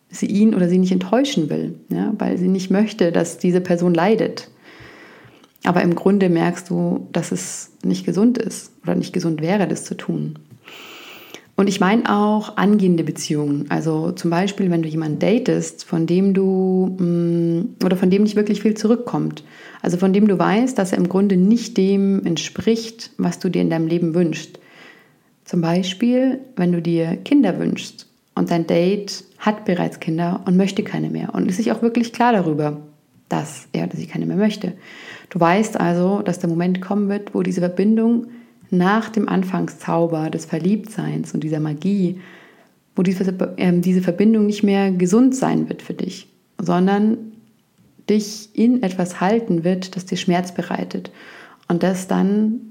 sie 0.10 0.25
ihn 0.25 0.53
oder 0.53 0.67
sie 0.67 0.77
nicht 0.77 0.91
enttäuschen 0.91 1.50
will, 1.50 1.79
ja, 1.89 2.13
weil 2.17 2.38
sie 2.38 2.50
nicht 2.50 2.69
möchte, 2.69 3.13
dass 3.13 3.38
diese 3.38 3.62
Person 3.62 3.93
leidet. 3.93 4.50
Aber 5.63 5.81
im 5.81 5.96
Grunde 5.96 6.27
merkst 6.27 6.69
du, 6.69 7.07
dass 7.13 7.31
es 7.31 7.72
nicht 7.81 8.05
gesund 8.05 8.38
ist 8.38 8.74
oder 8.84 8.96
nicht 8.96 9.13
gesund 9.13 9.41
wäre, 9.41 9.65
das 9.65 9.86
zu 9.86 9.96
tun. 9.96 10.38
Und 11.59 11.67
ich 11.67 11.79
meine 11.79 12.15
auch 12.15 12.55
angehende 12.55 13.03
Beziehungen. 13.03 13.65
Also 13.69 14.11
zum 14.11 14.29
Beispiel, 14.29 14.69
wenn 14.69 14.83
du 14.83 14.87
jemanden 14.87 15.17
datest, 15.17 15.85
von 15.85 16.05
dem 16.05 16.35
du 16.35 16.95
mm, 16.99 17.83
oder 17.83 17.97
von 17.97 18.11
dem 18.11 18.23
nicht 18.23 18.35
wirklich 18.35 18.61
viel 18.61 18.75
zurückkommt. 18.75 19.43
Also 19.81 19.97
von 19.97 20.13
dem 20.13 20.27
du 20.27 20.37
weißt, 20.37 20.77
dass 20.77 20.91
er 20.91 20.99
im 20.99 21.09
Grunde 21.09 21.35
nicht 21.35 21.75
dem 21.75 22.23
entspricht, 22.27 23.09
was 23.17 23.39
du 23.39 23.49
dir 23.49 23.63
in 23.63 23.71
deinem 23.71 23.87
Leben 23.87 24.13
wünschst. 24.13 24.59
Zum 25.45 25.61
Beispiel, 25.61 26.41
wenn 26.55 26.73
du 26.73 26.81
dir 26.81 27.17
Kinder 27.17 27.57
wünschst 27.57 28.07
und 28.35 28.51
dein 28.51 28.67
Date 28.67 29.23
hat 29.39 29.65
bereits 29.65 29.99
Kinder 29.99 30.43
und 30.45 30.57
möchte 30.57 30.83
keine 30.83 31.09
mehr 31.09 31.33
und 31.33 31.49
ist 31.49 31.57
sich 31.57 31.71
auch 31.71 31.81
wirklich 31.81 32.13
klar 32.13 32.33
darüber, 32.33 32.77
dass 33.29 33.67
er 33.73 33.85
oder 33.85 33.97
sie 33.97 34.05
keine 34.05 34.27
mehr 34.27 34.37
möchte. 34.37 34.73
Du 35.31 35.39
weißt 35.39 35.79
also, 35.79 36.21
dass 36.21 36.37
der 36.37 36.49
Moment 36.49 36.81
kommen 36.81 37.09
wird, 37.09 37.33
wo 37.33 37.41
diese 37.41 37.61
Verbindung 37.61 38.27
nach 38.69 39.09
dem 39.09 39.29
Anfangszauber 39.29 40.29
des 40.29 40.45
Verliebtseins 40.45 41.33
und 41.33 41.43
dieser 41.43 41.59
Magie, 41.59 42.19
wo 42.95 43.03
diese, 43.03 43.24
äh, 43.57 43.79
diese 43.79 44.01
Verbindung 44.01 44.45
nicht 44.45 44.63
mehr 44.63 44.91
gesund 44.91 45.36
sein 45.36 45.69
wird 45.69 45.81
für 45.81 45.93
dich, 45.93 46.27
sondern 46.57 47.17
dich 48.09 48.50
in 48.53 48.83
etwas 48.83 49.21
halten 49.21 49.63
wird, 49.63 49.95
das 49.95 50.05
dir 50.05 50.17
Schmerz 50.17 50.53
bereitet 50.53 51.12
und 51.67 51.83
das 51.83 52.07
dann 52.07 52.62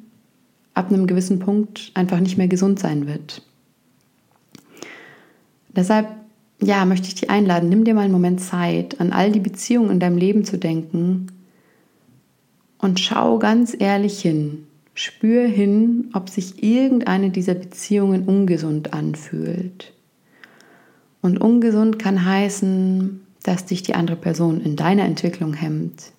ab 0.74 0.90
einem 0.90 1.06
gewissen 1.06 1.38
Punkt 1.38 1.90
einfach 1.94 2.20
nicht 2.20 2.36
mehr 2.36 2.48
gesund 2.48 2.78
sein 2.78 3.06
wird. 3.06 3.42
Deshalb, 5.68 6.08
ja, 6.60 6.84
möchte 6.84 7.08
ich 7.08 7.14
dich 7.14 7.30
einladen, 7.30 7.68
nimm 7.68 7.84
dir 7.84 7.94
mal 7.94 8.02
einen 8.02 8.12
Moment 8.12 8.40
Zeit, 8.40 9.00
an 9.00 9.12
all 9.12 9.30
die 9.30 9.40
Beziehungen 9.40 9.90
in 9.90 10.00
deinem 10.00 10.16
Leben 10.16 10.44
zu 10.44 10.58
denken 10.58 11.26
und 12.78 13.00
schau 13.00 13.38
ganz 13.38 13.76
ehrlich 13.78 14.20
hin, 14.20 14.66
Spür 14.98 15.46
hin, 15.46 16.08
ob 16.14 16.30
sich 16.30 16.62
irgendeine 16.62 17.28
dieser 17.28 17.54
Beziehungen 17.54 18.24
ungesund 18.24 18.94
anfühlt. 18.94 19.92
Und 21.20 21.38
ungesund 21.38 21.98
kann 21.98 22.24
heißen, 22.24 23.20
dass 23.42 23.66
dich 23.66 23.82
die 23.82 23.94
andere 23.94 24.16
Person 24.16 24.62
in 24.62 24.74
deiner 24.74 25.04
Entwicklung 25.04 25.52
hemmt, 25.52 26.12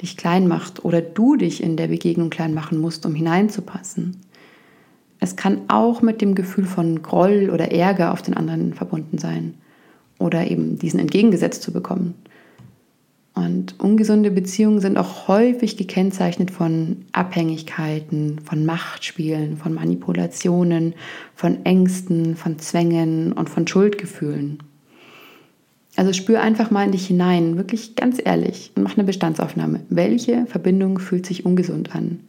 dich 0.00 0.16
klein 0.16 0.48
macht 0.48 0.82
oder 0.82 1.02
du 1.02 1.36
dich 1.36 1.62
in 1.62 1.76
der 1.76 1.88
Begegnung 1.88 2.30
klein 2.30 2.54
machen 2.54 2.78
musst, 2.80 3.04
um 3.04 3.14
hineinzupassen. 3.14 4.16
Es 5.20 5.36
kann 5.36 5.68
auch 5.68 6.00
mit 6.00 6.22
dem 6.22 6.34
Gefühl 6.34 6.64
von 6.64 7.02
Groll 7.02 7.50
oder 7.52 7.70
Ärger 7.70 8.14
auf 8.14 8.22
den 8.22 8.34
anderen 8.34 8.72
verbunden 8.72 9.18
sein 9.18 9.54
oder 10.18 10.50
eben 10.50 10.78
diesen 10.78 11.00
entgegengesetzt 11.00 11.62
zu 11.62 11.70
bekommen. 11.70 12.14
Und 13.36 13.78
ungesunde 13.78 14.30
Beziehungen 14.30 14.80
sind 14.80 14.96
auch 14.96 15.28
häufig 15.28 15.76
gekennzeichnet 15.76 16.50
von 16.50 17.04
Abhängigkeiten, 17.12 18.40
von 18.42 18.64
Machtspielen, 18.64 19.58
von 19.58 19.74
Manipulationen, 19.74 20.94
von 21.34 21.66
Ängsten, 21.66 22.34
von 22.34 22.58
Zwängen 22.58 23.32
und 23.32 23.50
von 23.50 23.66
Schuldgefühlen. 23.66 24.62
Also 25.96 26.14
spür 26.14 26.40
einfach 26.40 26.70
mal 26.70 26.86
in 26.86 26.92
dich 26.92 27.08
hinein, 27.08 27.58
wirklich 27.58 27.94
ganz 27.94 28.18
ehrlich 28.24 28.72
und 28.74 28.84
mach 28.84 28.96
eine 28.96 29.04
Bestandsaufnahme. 29.04 29.80
Welche 29.90 30.46
Verbindung 30.46 30.98
fühlt 30.98 31.26
sich 31.26 31.44
ungesund 31.44 31.94
an? 31.94 32.20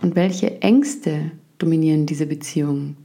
Und 0.00 0.16
welche 0.16 0.62
Ängste 0.62 1.30
dominieren 1.58 2.06
diese 2.06 2.24
Beziehung? 2.24 2.96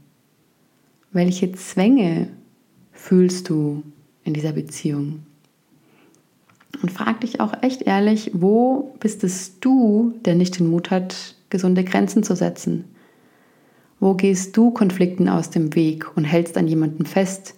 Welche 1.11 1.51
Zwänge 1.51 2.29
fühlst 2.93 3.49
du 3.49 3.83
in 4.23 4.33
dieser 4.33 4.53
Beziehung? 4.53 5.23
Und 6.81 6.91
frag 6.91 7.21
dich 7.21 7.39
auch 7.39 7.53
echt 7.61 7.83
ehrlich, 7.83 8.31
wo 8.33 8.95
bist 8.99 9.23
es 9.23 9.59
du, 9.59 10.13
der 10.25 10.35
nicht 10.35 10.59
den 10.59 10.69
Mut 10.69 10.91
hat, 10.91 11.35
gesunde 11.49 11.83
Grenzen 11.83 12.23
zu 12.23 12.35
setzen? 12.35 12.85
Wo 13.99 14.13
gehst 14.13 14.55
du 14.57 14.71
Konflikten 14.71 15.29
aus 15.29 15.49
dem 15.49 15.73
Weg 15.75 16.15
und 16.17 16.25
hältst 16.25 16.57
an 16.57 16.67
jemanden 16.67 17.05
fest, 17.05 17.55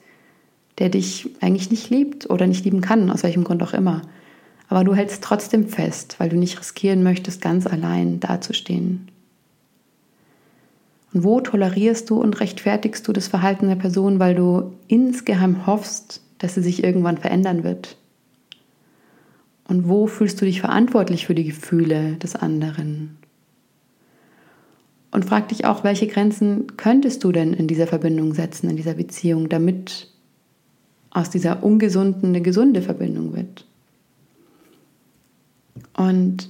der 0.78 0.90
dich 0.90 1.30
eigentlich 1.42 1.72
nicht 1.72 1.90
liebt 1.90 2.30
oder 2.30 2.46
nicht 2.46 2.64
lieben 2.64 2.82
kann, 2.82 3.10
aus 3.10 3.24
welchem 3.24 3.44
Grund 3.44 3.64
auch 3.64 3.74
immer? 3.74 4.04
Aber 4.70 4.84
du 4.84 4.94
hältst 4.94 5.24
trotzdem 5.24 5.68
fest, 5.68 6.16
weil 6.20 6.30
du 6.30 6.38
nicht 6.38 6.60
riskieren 6.60 7.02
möchtest, 7.02 7.42
ganz 7.42 7.66
allein 7.66 8.20
dazustehen. 8.20 9.08
Und 11.14 11.24
wo 11.24 11.40
tolerierst 11.40 12.10
du 12.10 12.22
und 12.22 12.40
rechtfertigst 12.40 13.08
du 13.08 13.14
das 13.14 13.28
Verhalten 13.28 13.70
der 13.70 13.76
Person, 13.76 14.20
weil 14.20 14.36
du 14.36 14.74
insgeheim 14.88 15.66
hoffst, 15.66 16.22
dass 16.38 16.56
sie 16.56 16.62
sich 16.62 16.84
irgendwann 16.84 17.18
verändern 17.18 17.64
wird? 17.64 17.98
Und 19.68 19.88
wo 19.88 20.08
fühlst 20.08 20.40
du 20.42 20.46
dich 20.46 20.62
verantwortlich 20.62 21.26
für 21.26 21.36
die 21.36 21.44
Gefühle 21.44 22.16
des 22.16 22.36
anderen? 22.36 23.18
Und 25.12 25.26
frag 25.26 25.50
dich 25.50 25.66
auch, 25.66 25.84
welche 25.84 26.08
Grenzen 26.08 26.78
könntest 26.78 27.24
du 27.24 27.32
denn 27.32 27.54
in 27.54 27.68
dieser 27.68 27.88
Verbindung 27.88 28.34
setzen, 28.34 28.70
in 28.70 28.78
dieser 28.78 28.94
Beziehung, 28.94 29.50
damit 29.50 30.10
aus 31.10 31.30
dieser 31.30 31.64
ungesunden 31.64 32.30
eine 32.30 32.42
gesunde 32.42 32.82
Verbindung 32.82 33.36
wird. 33.36 33.66
Und 35.96 36.50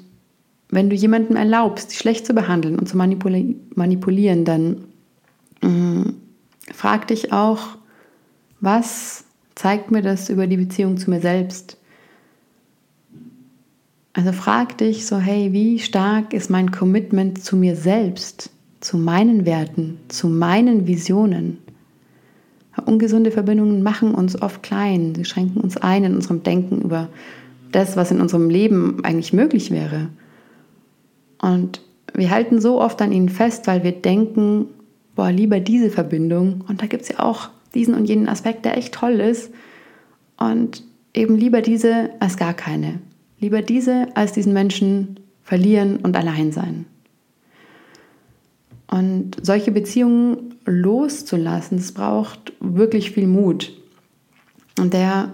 wenn 0.69 0.89
du 0.89 0.95
jemandem 0.95 1.37
erlaubst, 1.37 1.91
dich 1.91 1.97
schlecht 1.97 2.25
zu 2.25 2.33
behandeln 2.33 2.77
und 2.77 2.89
zu 2.89 2.97
manipuli 2.97 3.55
manipulieren, 3.73 4.43
dann 4.43 4.83
mh, 5.61 6.13
frag 6.73 7.07
dich 7.07 7.31
auch, 7.31 7.77
was 8.59 9.23
zeigt 9.55 9.91
mir 9.91 10.01
das 10.01 10.29
über 10.29 10.47
die 10.47 10.57
Beziehung 10.57 10.97
zu 10.97 11.09
mir 11.09 11.21
selbst? 11.21 11.76
Also 14.17 14.31
frag 14.31 14.79
dich 14.79 15.05
so, 15.05 15.19
hey, 15.19 15.53
wie 15.53 15.77
stark 15.77 16.33
ist 16.33 16.49
mein 16.49 16.71
Commitment 16.71 17.43
zu 17.43 17.55
mir 17.55 17.75
selbst, 17.75 18.49
zu 18.79 18.97
meinen 18.97 19.45
Werten, 19.45 19.99
zu 20.07 20.27
meinen 20.27 20.87
Visionen? 20.87 21.59
Ungesunde 22.83 23.29
Verbindungen 23.29 23.83
machen 23.83 24.15
uns 24.15 24.41
oft 24.41 24.63
klein, 24.63 25.13
sie 25.13 25.23
schränken 25.23 25.61
uns 25.61 25.77
ein 25.77 26.03
in 26.03 26.15
unserem 26.15 26.41
Denken 26.41 26.81
über 26.81 27.09
das, 27.71 27.95
was 27.95 28.09
in 28.09 28.19
unserem 28.19 28.49
Leben 28.49 29.03
eigentlich 29.03 29.33
möglich 29.33 29.69
wäre. 29.69 30.09
Und 31.39 31.81
wir 32.15 32.31
halten 32.31 32.59
so 32.59 32.81
oft 32.81 32.99
an 33.03 33.11
ihnen 33.11 33.29
fest, 33.29 33.67
weil 33.67 33.83
wir 33.83 33.91
denken, 33.91 34.65
boah, 35.15 35.29
lieber 35.29 35.59
diese 35.59 35.91
Verbindung. 35.91 36.63
Und 36.67 36.81
da 36.81 36.87
gibt 36.87 37.03
es 37.03 37.09
ja 37.09 37.19
auch 37.19 37.49
diesen 37.75 37.93
und 37.93 38.05
jenen 38.05 38.29
Aspekt, 38.29 38.65
der 38.65 38.79
echt 38.79 38.95
toll 38.95 39.19
ist. 39.19 39.51
Und 40.39 40.81
eben 41.13 41.37
lieber 41.37 41.61
diese 41.61 42.09
als 42.19 42.37
gar 42.37 42.55
keine. 42.55 42.99
Lieber 43.39 43.61
diese 43.61 44.07
als 44.15 44.33
diesen 44.33 44.53
Menschen 44.53 45.19
verlieren 45.43 45.97
und 45.97 46.15
allein 46.15 46.51
sein. 46.51 46.85
Und 48.89 49.37
solche 49.41 49.71
Beziehungen 49.71 50.55
loszulassen, 50.65 51.77
das 51.77 51.91
braucht 51.91 52.53
wirklich 52.59 53.11
viel 53.11 53.27
Mut. 53.27 53.73
Und 54.79 54.93
der 54.93 55.33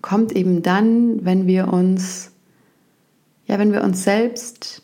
kommt 0.00 0.32
eben 0.32 0.62
dann, 0.62 1.24
wenn 1.24 1.46
wir 1.46 1.72
uns, 1.72 2.32
ja, 3.46 3.58
wenn 3.58 3.72
wir 3.72 3.82
uns 3.82 4.04
selbst 4.04 4.82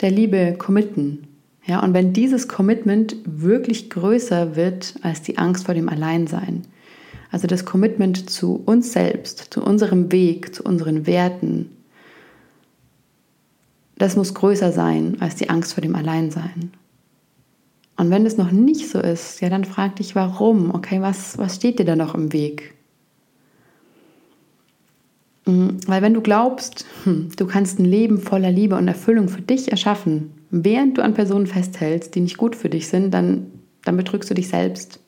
der 0.00 0.10
Liebe 0.10 0.54
committen. 0.58 1.26
Ja, 1.64 1.82
und 1.82 1.94
wenn 1.94 2.12
dieses 2.12 2.46
Commitment 2.46 3.16
wirklich 3.24 3.90
größer 3.90 4.54
wird 4.54 4.94
als 5.02 5.22
die 5.22 5.36
Angst 5.36 5.66
vor 5.66 5.74
dem 5.74 5.88
Alleinsein. 5.88 6.62
Also 7.36 7.48
das 7.48 7.66
Commitment 7.66 8.30
zu 8.30 8.62
uns 8.64 8.94
selbst, 8.94 9.48
zu 9.50 9.62
unserem 9.62 10.10
Weg, 10.10 10.54
zu 10.54 10.62
unseren 10.62 11.06
Werten. 11.06 11.70
Das 13.98 14.16
muss 14.16 14.32
größer 14.32 14.72
sein 14.72 15.18
als 15.20 15.34
die 15.34 15.50
Angst 15.50 15.74
vor 15.74 15.82
dem 15.82 15.96
Alleinsein. 15.96 16.72
Und 17.98 18.08
wenn 18.08 18.24
es 18.24 18.38
noch 18.38 18.52
nicht 18.52 18.88
so 18.88 19.00
ist, 19.00 19.42
ja, 19.42 19.50
dann 19.50 19.66
frag 19.66 19.96
dich, 19.96 20.14
warum? 20.14 20.74
Okay, 20.74 21.02
was, 21.02 21.36
was 21.36 21.56
steht 21.56 21.78
dir 21.78 21.84
da 21.84 21.94
noch 21.94 22.14
im 22.14 22.32
Weg? 22.32 22.72
Mhm, 25.44 25.76
weil 25.86 26.00
wenn 26.00 26.14
du 26.14 26.22
glaubst, 26.22 26.86
hm, 27.04 27.32
du 27.36 27.46
kannst 27.46 27.78
ein 27.78 27.84
Leben 27.84 28.18
voller 28.18 28.50
Liebe 28.50 28.76
und 28.76 28.88
Erfüllung 28.88 29.28
für 29.28 29.42
dich 29.42 29.70
erschaffen, 29.70 30.30
während 30.50 30.96
du 30.96 31.02
an 31.02 31.12
Personen 31.12 31.46
festhältst, 31.46 32.14
die 32.14 32.20
nicht 32.20 32.38
gut 32.38 32.56
für 32.56 32.70
dich 32.70 32.88
sind, 32.88 33.12
dann, 33.12 33.48
dann 33.84 33.98
betrügst 33.98 34.30
du 34.30 34.34
dich 34.34 34.48
selbst. 34.48 35.00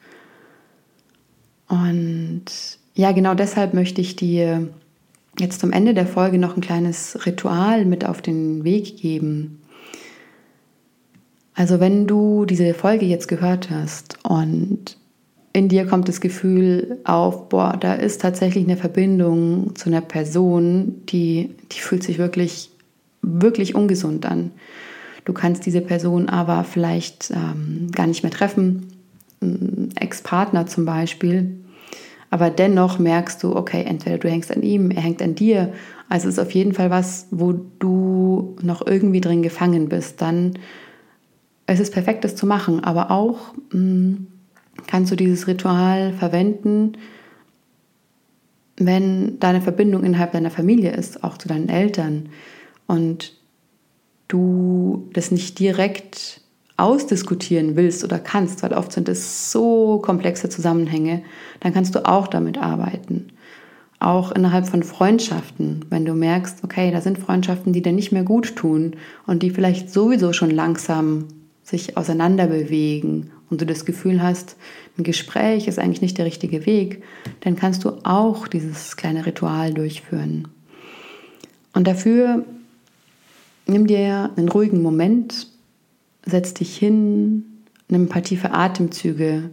Und 1.69 2.45
ja, 2.95 3.13
genau 3.13 3.35
deshalb 3.35 3.75
möchte 3.75 4.01
ich 4.01 4.17
dir 4.17 4.69
jetzt 5.39 5.61
zum 5.61 5.73
Ende 5.73 5.95
der 5.95 6.07
Folge 6.07 6.39
noch 6.39 6.57
ein 6.57 6.63
kleines 6.63 7.27
Ritual 7.27 7.85
mit 7.85 8.05
auf 8.05 8.23
den 8.23 8.65
Weg 8.65 8.97
geben. 8.97 9.61
Also 11.55 11.81
wenn 11.81 12.07
du 12.07 12.45
diese 12.45 12.75
Folge 12.75 13.07
jetzt 13.07 13.29
gehört 13.29 13.71
hast 13.71 14.19
und 14.23 14.97
in 15.53 15.69
dir 15.69 15.87
kommt 15.87 16.09
das 16.09 16.21
Gefühl 16.21 16.99
auf, 17.05 17.49
boah, 17.49 17.77
da 17.79 17.95
ist 17.95 18.21
tatsächlich 18.21 18.65
eine 18.65 18.77
Verbindung 18.77 19.75
zu 19.75 19.89
einer 19.89 20.01
Person, 20.01 21.03
die, 21.09 21.51
die 21.73 21.81
fühlt 21.81 22.03
sich 22.03 22.19
wirklich, 22.19 22.71
wirklich 23.23 23.75
ungesund 23.75 24.25
an. 24.27 24.53
Du 25.25 25.33
kannst 25.33 25.67
diese 25.67 25.81
Person 25.81 26.29
aber 26.29 26.65
vielleicht 26.65 27.33
ähm, 27.33 27.91
gar 27.93 28.07
nicht 28.07 28.23
mehr 28.23 28.33
treffen, 28.33 28.87
Ex-Partner 29.41 30.67
zum 30.67 30.85
Beispiel, 30.85 31.59
aber 32.31 32.51
dennoch 32.51 32.99
merkst 32.99 33.43
du, 33.43 33.57
okay, 33.57 33.85
entweder 33.85 34.19
du 34.19 34.29
hängst 34.29 34.55
an 34.55 34.63
ihm, 34.63 34.91
er 34.91 35.03
hängt 35.03 35.23
an 35.23 35.35
dir. 35.35 35.73
Also 36.09 36.29
es 36.29 36.35
ist 36.35 36.41
auf 36.41 36.53
jeden 36.53 36.75
Fall 36.75 36.91
was, 36.91 37.27
wo 37.31 37.53
du 37.53 38.57
noch 38.63 38.87
irgendwie 38.87 39.21
drin 39.21 39.43
gefangen 39.43 39.89
bist. 39.89 40.21
Dann 40.21 40.59
ist 41.67 41.81
es 41.81 41.91
perfekt, 41.91 42.25
das 42.25 42.37
zu 42.37 42.47
machen. 42.47 42.85
Aber 42.85 43.11
auch 43.11 43.55
mh, 43.73 43.73
hm, 43.73 44.27
kannst 44.87 45.11
du 45.11 45.17
dieses 45.17 45.47
Ritual 45.47 46.13
verwenden, 46.13 46.93
wenn 48.77 49.41
deine 49.41 49.61
Verbindung 49.61 50.05
innerhalb 50.05 50.33
deiner 50.33 50.51
Familie 50.51 50.93
ist, 50.93 51.25
auch 51.25 51.39
zu 51.39 51.49
deinen 51.49 51.69
Eltern. 51.69 52.29
Und 52.87 53.35
du 54.29 55.09
das 55.15 55.31
nicht 55.31 55.59
direkt 55.59 56.43
ausdiskutieren 56.79 57.77
willst 57.77 58.05
oder 58.05 58.19
kannst, 58.19 58.63
weil 58.63 58.73
oft 58.73 58.93
sind 58.93 59.09
es 59.09 59.53
so 59.53 59.99
komplexe 59.99 60.49
Zusammenhänge, 60.49 61.23
dann 61.61 61.75
kannst 61.75 61.95
du 61.95 62.07
auch 62.07 62.29
damit 62.29 62.57
arbeiten. 62.57 63.29
Auch 64.01 64.31
innerhalb 64.31 64.69
von 64.69 64.85
Freundschaften, 64.85 65.85
wenn 65.91 66.05
du 66.05 66.15
merkst, 66.15 66.63
okay, 66.63 66.93
da 66.93 67.01
sind 67.01 67.19
Freundschaften, 67.19 67.73
die 67.73 67.83
dir 67.83 67.93
nicht 67.93 68.13
mehr 68.13 68.23
gut 68.23 68.55
tun 68.55 68.95
und 69.27 69.43
die 69.43 69.51
vielleicht 69.51 69.91
sowieso 69.91 70.33
schon 70.33 70.51
langsam 70.51 71.25
sich 71.65 71.97
auseinander 71.97 72.47
bewegen 72.47 73.31
und 73.51 73.61
du 73.61 73.67
das 73.67 73.85
Gefühl 73.85 74.23
hast, 74.23 74.57
ein 74.97 75.03
Gespräch 75.03 75.67
ist 75.67 75.81
eigentlich 75.81 76.01
nicht 76.01 76.17
der 76.17 76.27
richtige 76.27 76.65
Weg, 76.65 77.03
dann 77.41 77.57
kannst 77.57 77.85
du 77.85 77.91
auch 78.05 78.47
dieses 78.47 78.97
kleine 78.97 79.27
Ritual 79.27 79.75
durchführen. 79.75 80.47
Und 81.75 81.89
dafür 81.89 82.45
nimm 83.67 83.89
dir 83.89 84.31
einen 84.37 84.49
ruhigen 84.49 84.81
Moment, 84.81 85.49
setz 86.29 86.55
dich 86.55 86.77
hin, 86.77 87.45
nimm 87.89 88.05
ein 88.05 88.09
paar 88.09 88.23
tiefe 88.23 88.53
Atemzüge 88.53 89.51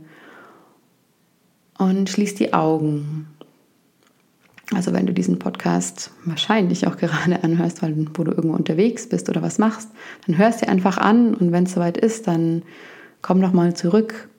und 1.77 2.09
schließ 2.09 2.35
die 2.35 2.53
Augen. 2.53 3.27
Also 4.73 4.93
wenn 4.93 5.05
du 5.05 5.13
diesen 5.13 5.37
Podcast 5.37 6.11
wahrscheinlich 6.25 6.87
auch 6.87 6.97
gerade 6.97 7.43
anhörst, 7.43 7.81
weil 7.81 7.95
wo 8.15 8.23
du 8.23 8.31
irgendwo 8.31 8.55
unterwegs 8.55 9.07
bist 9.07 9.29
oder 9.29 9.41
was 9.41 9.59
machst, 9.59 9.89
dann 10.25 10.37
hörst 10.37 10.61
dir 10.61 10.69
einfach 10.69 10.97
an 10.97 11.33
und 11.35 11.51
wenn 11.51 11.65
es 11.65 11.73
soweit 11.73 11.97
ist, 11.97 12.27
dann 12.27 12.63
komm 13.21 13.39
noch 13.39 13.53
mal 13.53 13.75
zurück 13.75 14.29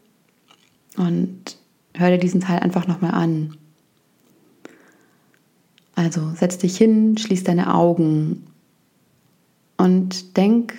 und 0.96 1.56
hör 1.94 2.10
dir 2.10 2.18
diesen 2.18 2.40
Teil 2.40 2.60
einfach 2.60 2.86
noch 2.86 3.00
mal 3.00 3.10
an. 3.10 3.56
Also 5.94 6.32
setz 6.34 6.58
dich 6.58 6.76
hin, 6.76 7.16
schließ 7.16 7.44
deine 7.44 7.74
Augen 7.74 8.46
und 9.78 10.36
denk 10.36 10.74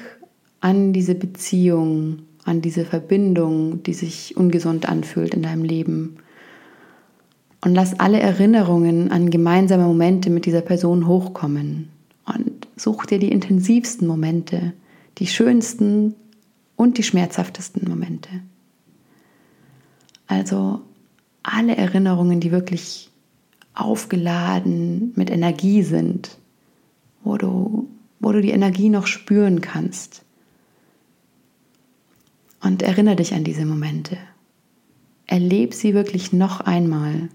an 0.60 0.94
diese 0.94 1.16
Beziehung, 1.16 2.20
an 2.44 2.62
diese 2.62 2.86
Verbindung, 2.86 3.84
die 3.84 3.94
sich 3.94 4.38
ungesund 4.38 4.88
anfühlt 4.88 5.34
in 5.34 5.44
deinem 5.44 5.64
Leben. 5.64 6.18
Und 7.62 7.76
lass 7.76 8.00
alle 8.00 8.20
Erinnerungen 8.20 9.12
an 9.12 9.30
gemeinsame 9.30 9.84
Momente 9.84 10.30
mit 10.30 10.46
dieser 10.46 10.62
Person 10.62 11.08
hochkommen. 11.08 11.90
Und 12.26 12.68
such 12.76 13.06
dir 13.06 13.20
die 13.20 13.32
intensivsten 13.32 14.08
Momente, 14.08 14.74
die 15.18 15.28
schönsten 15.28 16.16
und 16.76 16.98
die 16.98 17.04
schmerzhaftesten 17.04 17.90
Momente. 17.90 18.30
Also 20.28 20.82
alle 21.44 21.76
Erinnerungen, 21.76 22.40
die 22.40 22.52
wirklich 22.52 23.10
aufgeladen 23.74 25.14
mit 25.16 25.30
Energie 25.30 25.84
sind, 25.84 26.38
wo 27.24 27.38
du, 27.38 27.90
wo 28.20 28.32
du 28.32 28.42
die 28.42 28.52
Energie 28.52 28.90
noch 28.90 29.08
spüren 29.08 29.62
kannst. 29.62 30.24
Und 32.68 32.82
erinnere 32.82 33.16
dich 33.16 33.34
an 33.34 33.46
diese 33.46 33.66
Momente. 33.66 34.18
Erleb 35.26 35.74
sie 35.74 35.94
wirklich 35.94 36.34
noch 36.34 36.60
einmal, 36.60 37.30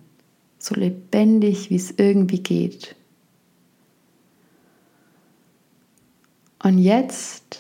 so 0.59 0.75
lebendig, 0.75 1.71
wie 1.71 1.77
es 1.77 1.95
irgendwie 1.97 2.41
geht. 2.41 2.95
Und 6.63 6.77
jetzt 6.77 7.59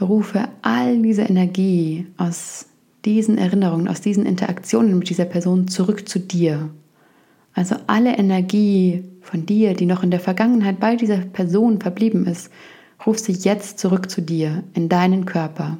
rufe 0.00 0.48
all 0.62 1.00
diese 1.00 1.22
Energie 1.22 2.08
aus 2.16 2.66
diesen 3.04 3.38
Erinnerungen, 3.38 3.86
aus 3.86 4.00
diesen 4.00 4.26
Interaktionen 4.26 4.98
mit 4.98 5.08
dieser 5.08 5.24
Person 5.24 5.68
zurück 5.68 6.08
zu 6.08 6.18
dir. 6.18 6.68
Also 7.52 7.76
alle 7.86 8.18
Energie 8.18 9.04
von 9.20 9.46
dir, 9.46 9.74
die 9.74 9.86
noch 9.86 10.02
in 10.02 10.10
der 10.10 10.18
Vergangenheit 10.18 10.80
bei 10.80 10.96
dieser 10.96 11.18
Person 11.18 11.80
verblieben 11.80 12.26
ist, 12.26 12.50
ruf 13.06 13.20
sie 13.20 13.34
jetzt 13.34 13.78
zurück 13.78 14.10
zu 14.10 14.20
dir, 14.20 14.64
in 14.74 14.88
deinen 14.88 15.26
Körper. 15.26 15.78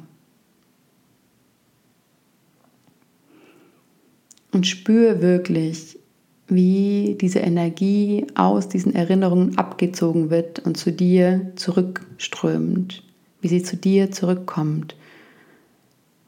Und 4.55 4.65
spür 4.65 5.21
wirklich, 5.21 5.99
wie 6.47 7.17
diese 7.19 7.39
Energie 7.39 8.25
aus 8.35 8.69
diesen 8.69 8.95
Erinnerungen 8.95 9.57
abgezogen 9.57 10.29
wird 10.29 10.59
und 10.59 10.77
zu 10.77 10.93
dir 10.93 11.51
zurückströmt, 11.57 13.03
wie 13.41 13.49
sie 13.49 13.63
zu 13.63 13.75
dir 13.75 14.11
zurückkommt 14.11 14.95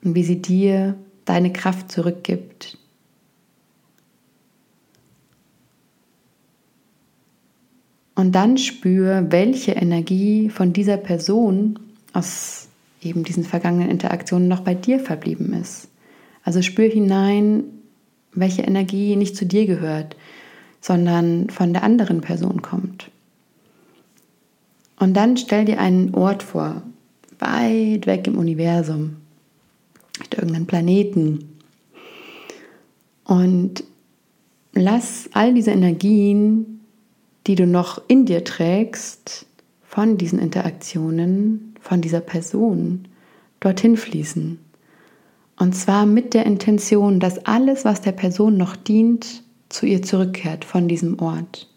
und 0.04 0.14
wie 0.14 0.26
sie 0.26 0.42
dir 0.42 0.98
deine 1.24 1.54
Kraft 1.54 1.90
zurückgibt. 1.90 2.78
Und 8.14 8.36
dann 8.36 8.58
spür, 8.58 9.28
welche 9.30 9.72
Energie 9.72 10.50
von 10.50 10.74
dieser 10.74 10.98
Person 10.98 11.80
aus 12.12 12.68
eben 13.02 13.24
diesen 13.24 13.46
vergangenen 13.46 13.90
Interaktionen 13.90 14.50
noch 14.50 14.60
bei 14.60 14.74
dir 14.74 15.00
verblieben 15.00 15.54
ist. 15.54 15.88
Also 16.44 16.62
spür 16.62 16.90
hinein, 16.90 17.64
welche 18.40 18.62
Energie 18.62 19.16
nicht 19.16 19.36
zu 19.36 19.46
dir 19.46 19.66
gehört, 19.66 20.16
sondern 20.82 21.50
von 21.50 21.74
der 21.74 21.84
anderen 21.84 22.22
Person 22.22 22.62
kommt. 22.62 23.10
Und 25.00 25.16
dann 25.16 25.38
stell 25.38 25.66
dir 25.66 25.80
einen 25.80 26.14
Ort 26.16 26.44
vor, 26.44 26.82
weit 27.40 28.08
weg 28.08 28.28
im 28.28 28.38
Universum, 28.38 29.18
mit 30.20 30.34
irgendeinem 30.34 30.66
Planeten. 30.66 31.50
Und 33.24 33.84
lass 34.74 35.30
all 35.34 35.54
diese 35.54 35.72
Energien, 35.72 36.82
die 37.46 37.56
du 37.56 37.68
noch 37.68 38.02
in 38.08 38.26
dir 38.26 38.44
trägst, 38.44 39.46
von 39.84 40.18
diesen 40.18 40.40
Interaktionen, 40.40 41.76
von 41.80 42.02
dieser 42.02 42.20
Person, 42.20 43.08
dorthin 43.60 43.98
fließen. 43.98 44.60
Und 45.58 45.74
zwar 45.74 46.06
mit 46.06 46.34
der 46.34 46.46
Intention, 46.46 47.20
dass 47.20 47.46
alles, 47.46 47.84
was 47.84 48.02
der 48.02 48.12
Person 48.12 48.58
noch 48.58 48.76
dient, 48.76 49.44
zu 49.70 49.86
ihr 49.86 50.02
zurückkehrt 50.02 50.64
von 50.64 50.88
diesem 50.88 51.20
Ort. 51.20 51.68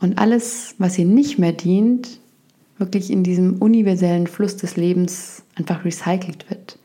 Und 0.00 0.18
alles, 0.18 0.74
was 0.78 0.98
ihr 0.98 1.06
nicht 1.06 1.38
mehr 1.38 1.52
dient, 1.52 2.18
wirklich 2.78 3.10
in 3.10 3.22
diesem 3.22 3.62
universellen 3.62 4.26
Fluss 4.26 4.56
des 4.56 4.76
Lebens 4.76 5.44
einfach 5.54 5.84
recycelt 5.84 6.50
wird. 6.50 6.78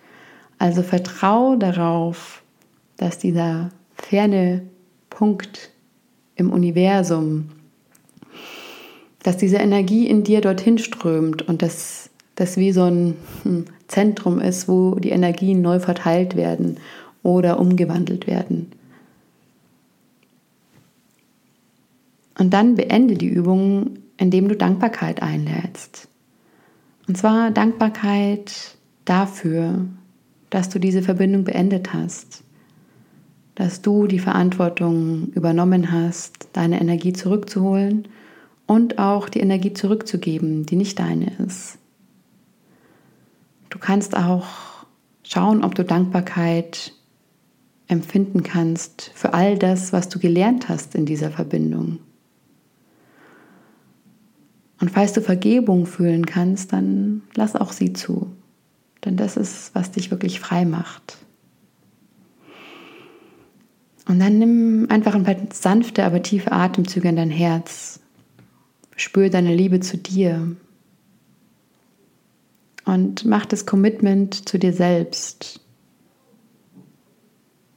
Also 0.60 0.84
vertrau 0.84 1.56
darauf, 1.56 2.44
dass 2.98 3.18
dieser 3.18 3.70
ferne 3.96 4.64
Punkt 5.10 5.72
im 6.36 6.52
Universum, 6.52 7.50
dass 9.24 9.38
diese 9.38 9.58
Energie 9.58 10.08
in 10.08 10.24
dir 10.24 10.42
dorthin 10.42 10.78
strömt 10.78 11.42
und 11.42 11.64
dass 11.64 12.12
das 12.38 12.56
wie 12.56 12.72
so 12.72 12.84
ein 12.84 13.16
hm, 13.44 13.66
Zentrum 13.88 14.40
ist, 14.40 14.70
wo 14.70 14.96
die 14.96 15.10
Energien 15.10 15.62
neu 15.62 15.80
verteilt 15.80 16.38
werden 16.38 16.78
oder 17.24 17.60
umgewandelt 17.60 18.28
werden. 18.28 18.72
Und 22.38 22.54
dann 22.54 22.76
beende 22.76 23.16
die 23.16 23.28
Übung, 23.28 23.98
indem 24.18 24.48
du 24.48 24.56
Dankbarkeit 24.56 25.22
einlädst. 25.24 26.08
Und 27.08 27.18
zwar 27.18 27.50
Dankbarkeit 27.50 28.78
dafür, 29.06 29.86
dass 30.52 30.70
du 30.70 30.80
diese 30.80 31.02
Verbindung 31.02 31.44
beendet 31.44 31.94
hast, 31.94 32.44
dass 33.56 33.82
du 33.82 34.06
die 34.06 34.20
Verantwortung 34.20 35.30
übernommen 35.34 35.92
hast, 35.92 36.50
deine 36.54 36.80
Energie 36.80 37.14
zurückzuholen 37.14 38.08
und 38.68 39.00
auch 39.00 39.28
die 39.28 39.40
Energie 39.40 39.74
zurückzugeben, 39.74 40.68
die 40.68 40.76
nicht 40.76 41.00
deine 41.00 41.32
ist. 41.44 41.80
Du 43.70 43.80
kannst 43.80 44.16
auch 44.16 44.48
schauen, 45.24 45.64
ob 45.64 45.76
du 45.76 45.84
Dankbarkeit 45.84 46.94
empfinden 47.88 48.44
kannst 48.44 49.12
für 49.16 49.34
all 49.34 49.58
das, 49.58 49.94
was 49.94 50.10
du 50.10 50.20
gelernt 50.20 50.70
hast 50.70 50.96
in 50.96 51.06
dieser 51.06 51.32
Verbindung. 51.32 52.00
Und 54.80 54.92
falls 54.92 55.14
du 55.14 55.22
Vergebung 55.22 55.86
fühlen 55.86 56.26
kannst, 56.26 56.74
dann 56.74 57.24
lass 57.36 57.56
auch 57.56 57.72
sie 57.72 57.94
zu. 57.94 58.32
Denn 59.06 59.18
das 59.18 59.38
ist, 59.38 59.74
was 59.74 59.92
dich 59.92 60.12
wirklich 60.12 60.40
frei 60.40 60.66
macht. 60.66 61.18
Und 64.08 64.20
dann 64.20 64.38
nimm 64.38 64.88
einfach 64.90 65.16
ein 65.16 65.24
paar 65.24 65.36
sanfte, 65.52 66.06
aber 66.06 66.22
tiefe 66.22 66.52
Atemzüge 66.52 67.10
in 67.10 67.16
dein 67.16 67.32
Herz. 67.32 68.00
Spür 68.96 69.30
deine 69.30 69.54
Liebe 69.54 69.80
zu 69.80 69.98
dir. 69.98 70.56
Und 72.88 73.26
mach 73.26 73.46
das 73.46 73.66
Commitment 73.66 74.48
zu 74.48 74.58
dir 74.58 74.72
selbst, 74.72 75.60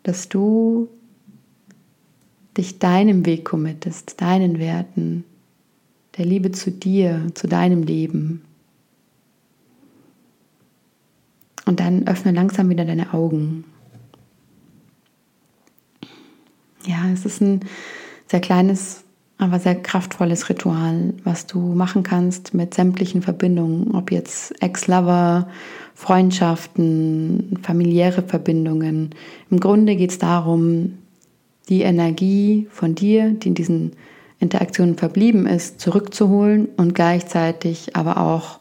dass 0.05 0.29
du 0.29 0.89
dich 2.57 2.79
deinem 2.79 3.27
Weg 3.27 3.45
committest, 3.45 4.21
deinen 4.21 4.61
Werten, 4.61 5.25
der 6.17 6.27
Liebe 6.27 6.53
zu 6.53 6.71
dir, 6.71 7.27
zu 7.35 7.49
deinem 7.49 7.83
Leben. 7.83 8.43
Und 11.67 11.81
dann 11.81 12.07
öffne 12.07 12.31
langsam 12.31 12.69
wieder 12.69 12.85
deine 12.85 13.13
Augen. 13.13 13.65
Ja, 16.87 17.11
es 17.13 17.25
ist 17.25 17.41
ein 17.41 17.61
sehr 18.29 18.41
kleines, 18.41 19.03
aber 19.41 19.59
sehr 19.59 19.75
kraftvolles 19.75 20.49
Ritual, 20.49 21.15
was 21.25 21.47
du 21.47 21.59
machen 21.59 22.03
kannst 22.03 22.55
mit 22.55 22.75
sämtlichen 22.75 23.23
Verbindungen, 23.23 23.95
ob 23.95 24.13
jetzt 24.13 24.55
Ex-Lover, 24.63 25.49
Freundschaften, 25.95 27.59
familiäre 27.63 28.23
Verbindungen. 28.23 29.11
Im 29.51 29.61
Grunde 29.61 29.97
geht 29.97 30.11
es 30.11 30.19
darum, 30.19 30.99
die 31.69 31.83
Energie 31.83 32.69
von 32.71 32.95
dir, 32.95 33.31
die 33.31 33.49
in 33.49 33.55
diesen 33.55 33.93
Interaktionen 34.39 34.97
verblieben 34.97 35.47
ist, 35.47 35.81
zurückzuholen 35.81 36.69
und 36.77 36.95
gleichzeitig 36.95 37.97
aber 37.97 38.19
auch 38.19 38.61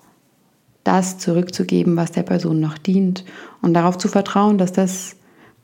das 0.84 1.18
zurückzugeben, 1.18 1.98
was 1.98 2.12
der 2.12 2.24
Person 2.24 2.60
noch 2.60 2.78
dient 2.78 3.26
und 3.62 3.74
darauf 3.74 3.98
zu 3.98 4.08
vertrauen, 4.08 4.58
dass 4.58 4.72
das, 4.72 5.16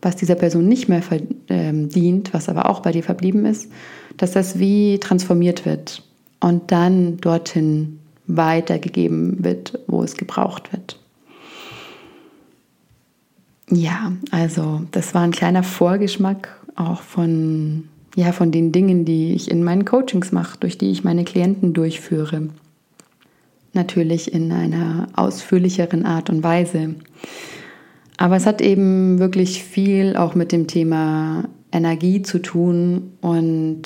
was 0.05 0.15
dieser 0.15 0.35
Person 0.35 0.67
nicht 0.67 0.87
mehr 0.87 1.01
ähm, 1.49 1.89
dient, 1.89 2.31
was 2.31 2.47
aber 2.47 2.69
auch 2.69 2.81
bei 2.81 2.91
dir 2.91 3.01
verblieben 3.01 3.43
ist, 3.43 3.71
dass 4.17 4.33
das 4.33 4.59
wie 4.59 4.99
transformiert 4.99 5.65
wird 5.65 6.03
und 6.39 6.71
dann 6.71 7.17
dorthin 7.17 7.97
weitergegeben 8.27 9.43
wird, 9.43 9.79
wo 9.87 10.03
es 10.03 10.15
gebraucht 10.15 10.71
wird. 10.71 10.99
Ja, 13.71 14.11
also 14.29 14.83
das 14.91 15.15
war 15.15 15.23
ein 15.23 15.31
kleiner 15.31 15.63
Vorgeschmack 15.63 16.55
auch 16.75 17.01
von 17.01 17.85
ja, 18.15 18.31
von 18.31 18.51
den 18.51 18.71
Dingen, 18.71 19.05
die 19.05 19.33
ich 19.33 19.49
in 19.49 19.63
meinen 19.63 19.85
Coachings 19.85 20.31
mache, 20.31 20.57
durch 20.59 20.77
die 20.77 20.91
ich 20.91 21.03
meine 21.03 21.25
Klienten 21.25 21.73
durchführe. 21.73 22.49
Natürlich 23.73 24.33
in 24.33 24.51
einer 24.53 25.07
ausführlicheren 25.15 26.05
Art 26.05 26.29
und 26.29 26.41
Weise. 26.41 26.95
Aber 28.17 28.35
es 28.35 28.45
hat 28.45 28.61
eben 28.61 29.19
wirklich 29.19 29.63
viel 29.63 30.15
auch 30.15 30.35
mit 30.35 30.51
dem 30.51 30.67
Thema 30.67 31.49
Energie 31.71 32.21
zu 32.21 32.39
tun 32.39 33.13
und 33.21 33.83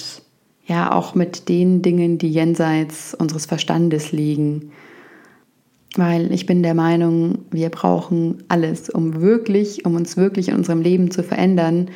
ja 0.66 0.92
auch 0.92 1.16
mit 1.16 1.50
den 1.50 1.82
Dingen, 1.82 2.20
die 2.20 2.30
jenseits 2.30 3.16
unseres 3.16 3.48
Verstandes 3.48 4.12
liegen. 4.12 4.72
Weil 5.96 6.32
ich 6.32 6.46
bin 6.46 6.62
der 6.62 6.76
Meinung, 6.76 7.40
wir 7.50 7.70
brauchen 7.70 8.44
alles, 8.48 8.90
um 8.92 9.22
wirklich, 9.22 9.86
um 9.86 9.96
uns 9.96 10.16
wirklich 10.16 10.50
in 10.50 10.56
unserem 10.56 10.82
Leben 10.82 11.10
zu 11.10 11.24
verändern, 11.24 11.90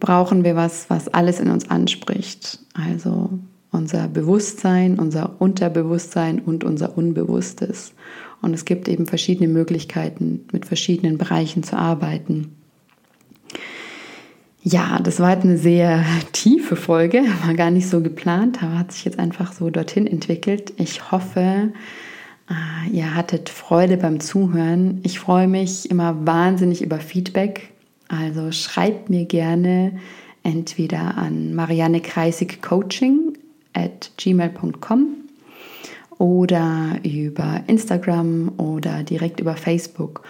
brauchen 0.00 0.42
wir 0.42 0.56
was, 0.56 0.90
was 0.90 1.06
alles 1.08 1.38
in 1.38 1.50
uns 1.50 1.70
anspricht. 1.70 2.58
Also 2.74 3.30
unser 3.70 4.08
Bewusstsein, 4.08 4.98
unser 4.98 5.40
Unterbewusstsein 5.40 6.40
und 6.40 6.64
unser 6.64 6.98
Unbewusstes. 6.98 7.92
Und 8.42 8.54
es 8.54 8.64
gibt 8.64 8.88
eben 8.88 9.06
verschiedene 9.06 9.48
Möglichkeiten, 9.48 10.46
mit 10.52 10.66
verschiedenen 10.66 11.18
Bereichen 11.18 11.62
zu 11.62 11.76
arbeiten. 11.76 12.52
Ja, 14.62 14.98
das 15.02 15.20
war 15.20 15.32
jetzt 15.32 15.44
eine 15.44 15.58
sehr 15.58 16.04
tiefe 16.32 16.76
Folge, 16.76 17.22
war 17.44 17.54
gar 17.54 17.70
nicht 17.70 17.88
so 17.88 18.00
geplant, 18.00 18.62
aber 18.62 18.78
hat 18.78 18.92
sich 18.92 19.04
jetzt 19.04 19.18
einfach 19.18 19.52
so 19.52 19.70
dorthin 19.70 20.06
entwickelt. 20.06 20.72
Ich 20.76 21.10
hoffe, 21.10 21.72
äh, 22.50 22.90
ihr 22.90 23.14
hattet 23.14 23.48
Freude 23.48 23.96
beim 23.96 24.20
Zuhören. 24.20 25.00
Ich 25.02 25.18
freue 25.18 25.48
mich 25.48 25.90
immer 25.90 26.26
wahnsinnig 26.26 26.82
über 26.82 26.98
Feedback. 26.98 27.70
Also 28.08 28.52
schreibt 28.52 29.08
mir 29.08 29.24
gerne 29.24 29.98
entweder 30.42 31.16
an 31.16 31.54
Marianne 31.54 32.00
Kreisig 32.00 32.60
Coaching 32.60 33.34
at 33.72 34.10
gmail.com 34.16 35.19
oder 36.20 36.98
über 37.02 37.62
Instagram 37.66 38.52
oder 38.58 39.02
direkt 39.02 39.40
über 39.40 39.56
Facebook. 39.56 40.22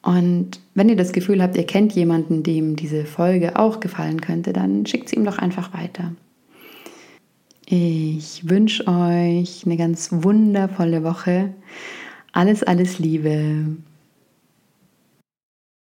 Und 0.00 0.58
wenn 0.74 0.88
ihr 0.88 0.96
das 0.96 1.12
Gefühl 1.12 1.42
habt, 1.42 1.56
ihr 1.56 1.66
kennt 1.66 1.92
jemanden, 1.92 2.42
dem 2.42 2.76
diese 2.76 3.04
Folge 3.04 3.58
auch 3.58 3.78
gefallen 3.78 4.22
könnte, 4.22 4.54
dann 4.54 4.86
schickt 4.86 5.10
sie 5.10 5.16
ihm 5.16 5.24
doch 5.24 5.36
einfach 5.36 5.74
weiter. 5.74 6.12
Ich 7.66 8.48
wünsche 8.48 8.86
euch 8.86 9.64
eine 9.66 9.76
ganz 9.76 10.08
wundervolle 10.10 11.04
Woche. 11.04 11.50
Alles, 12.32 12.62
alles 12.62 12.98
Liebe. 12.98 13.66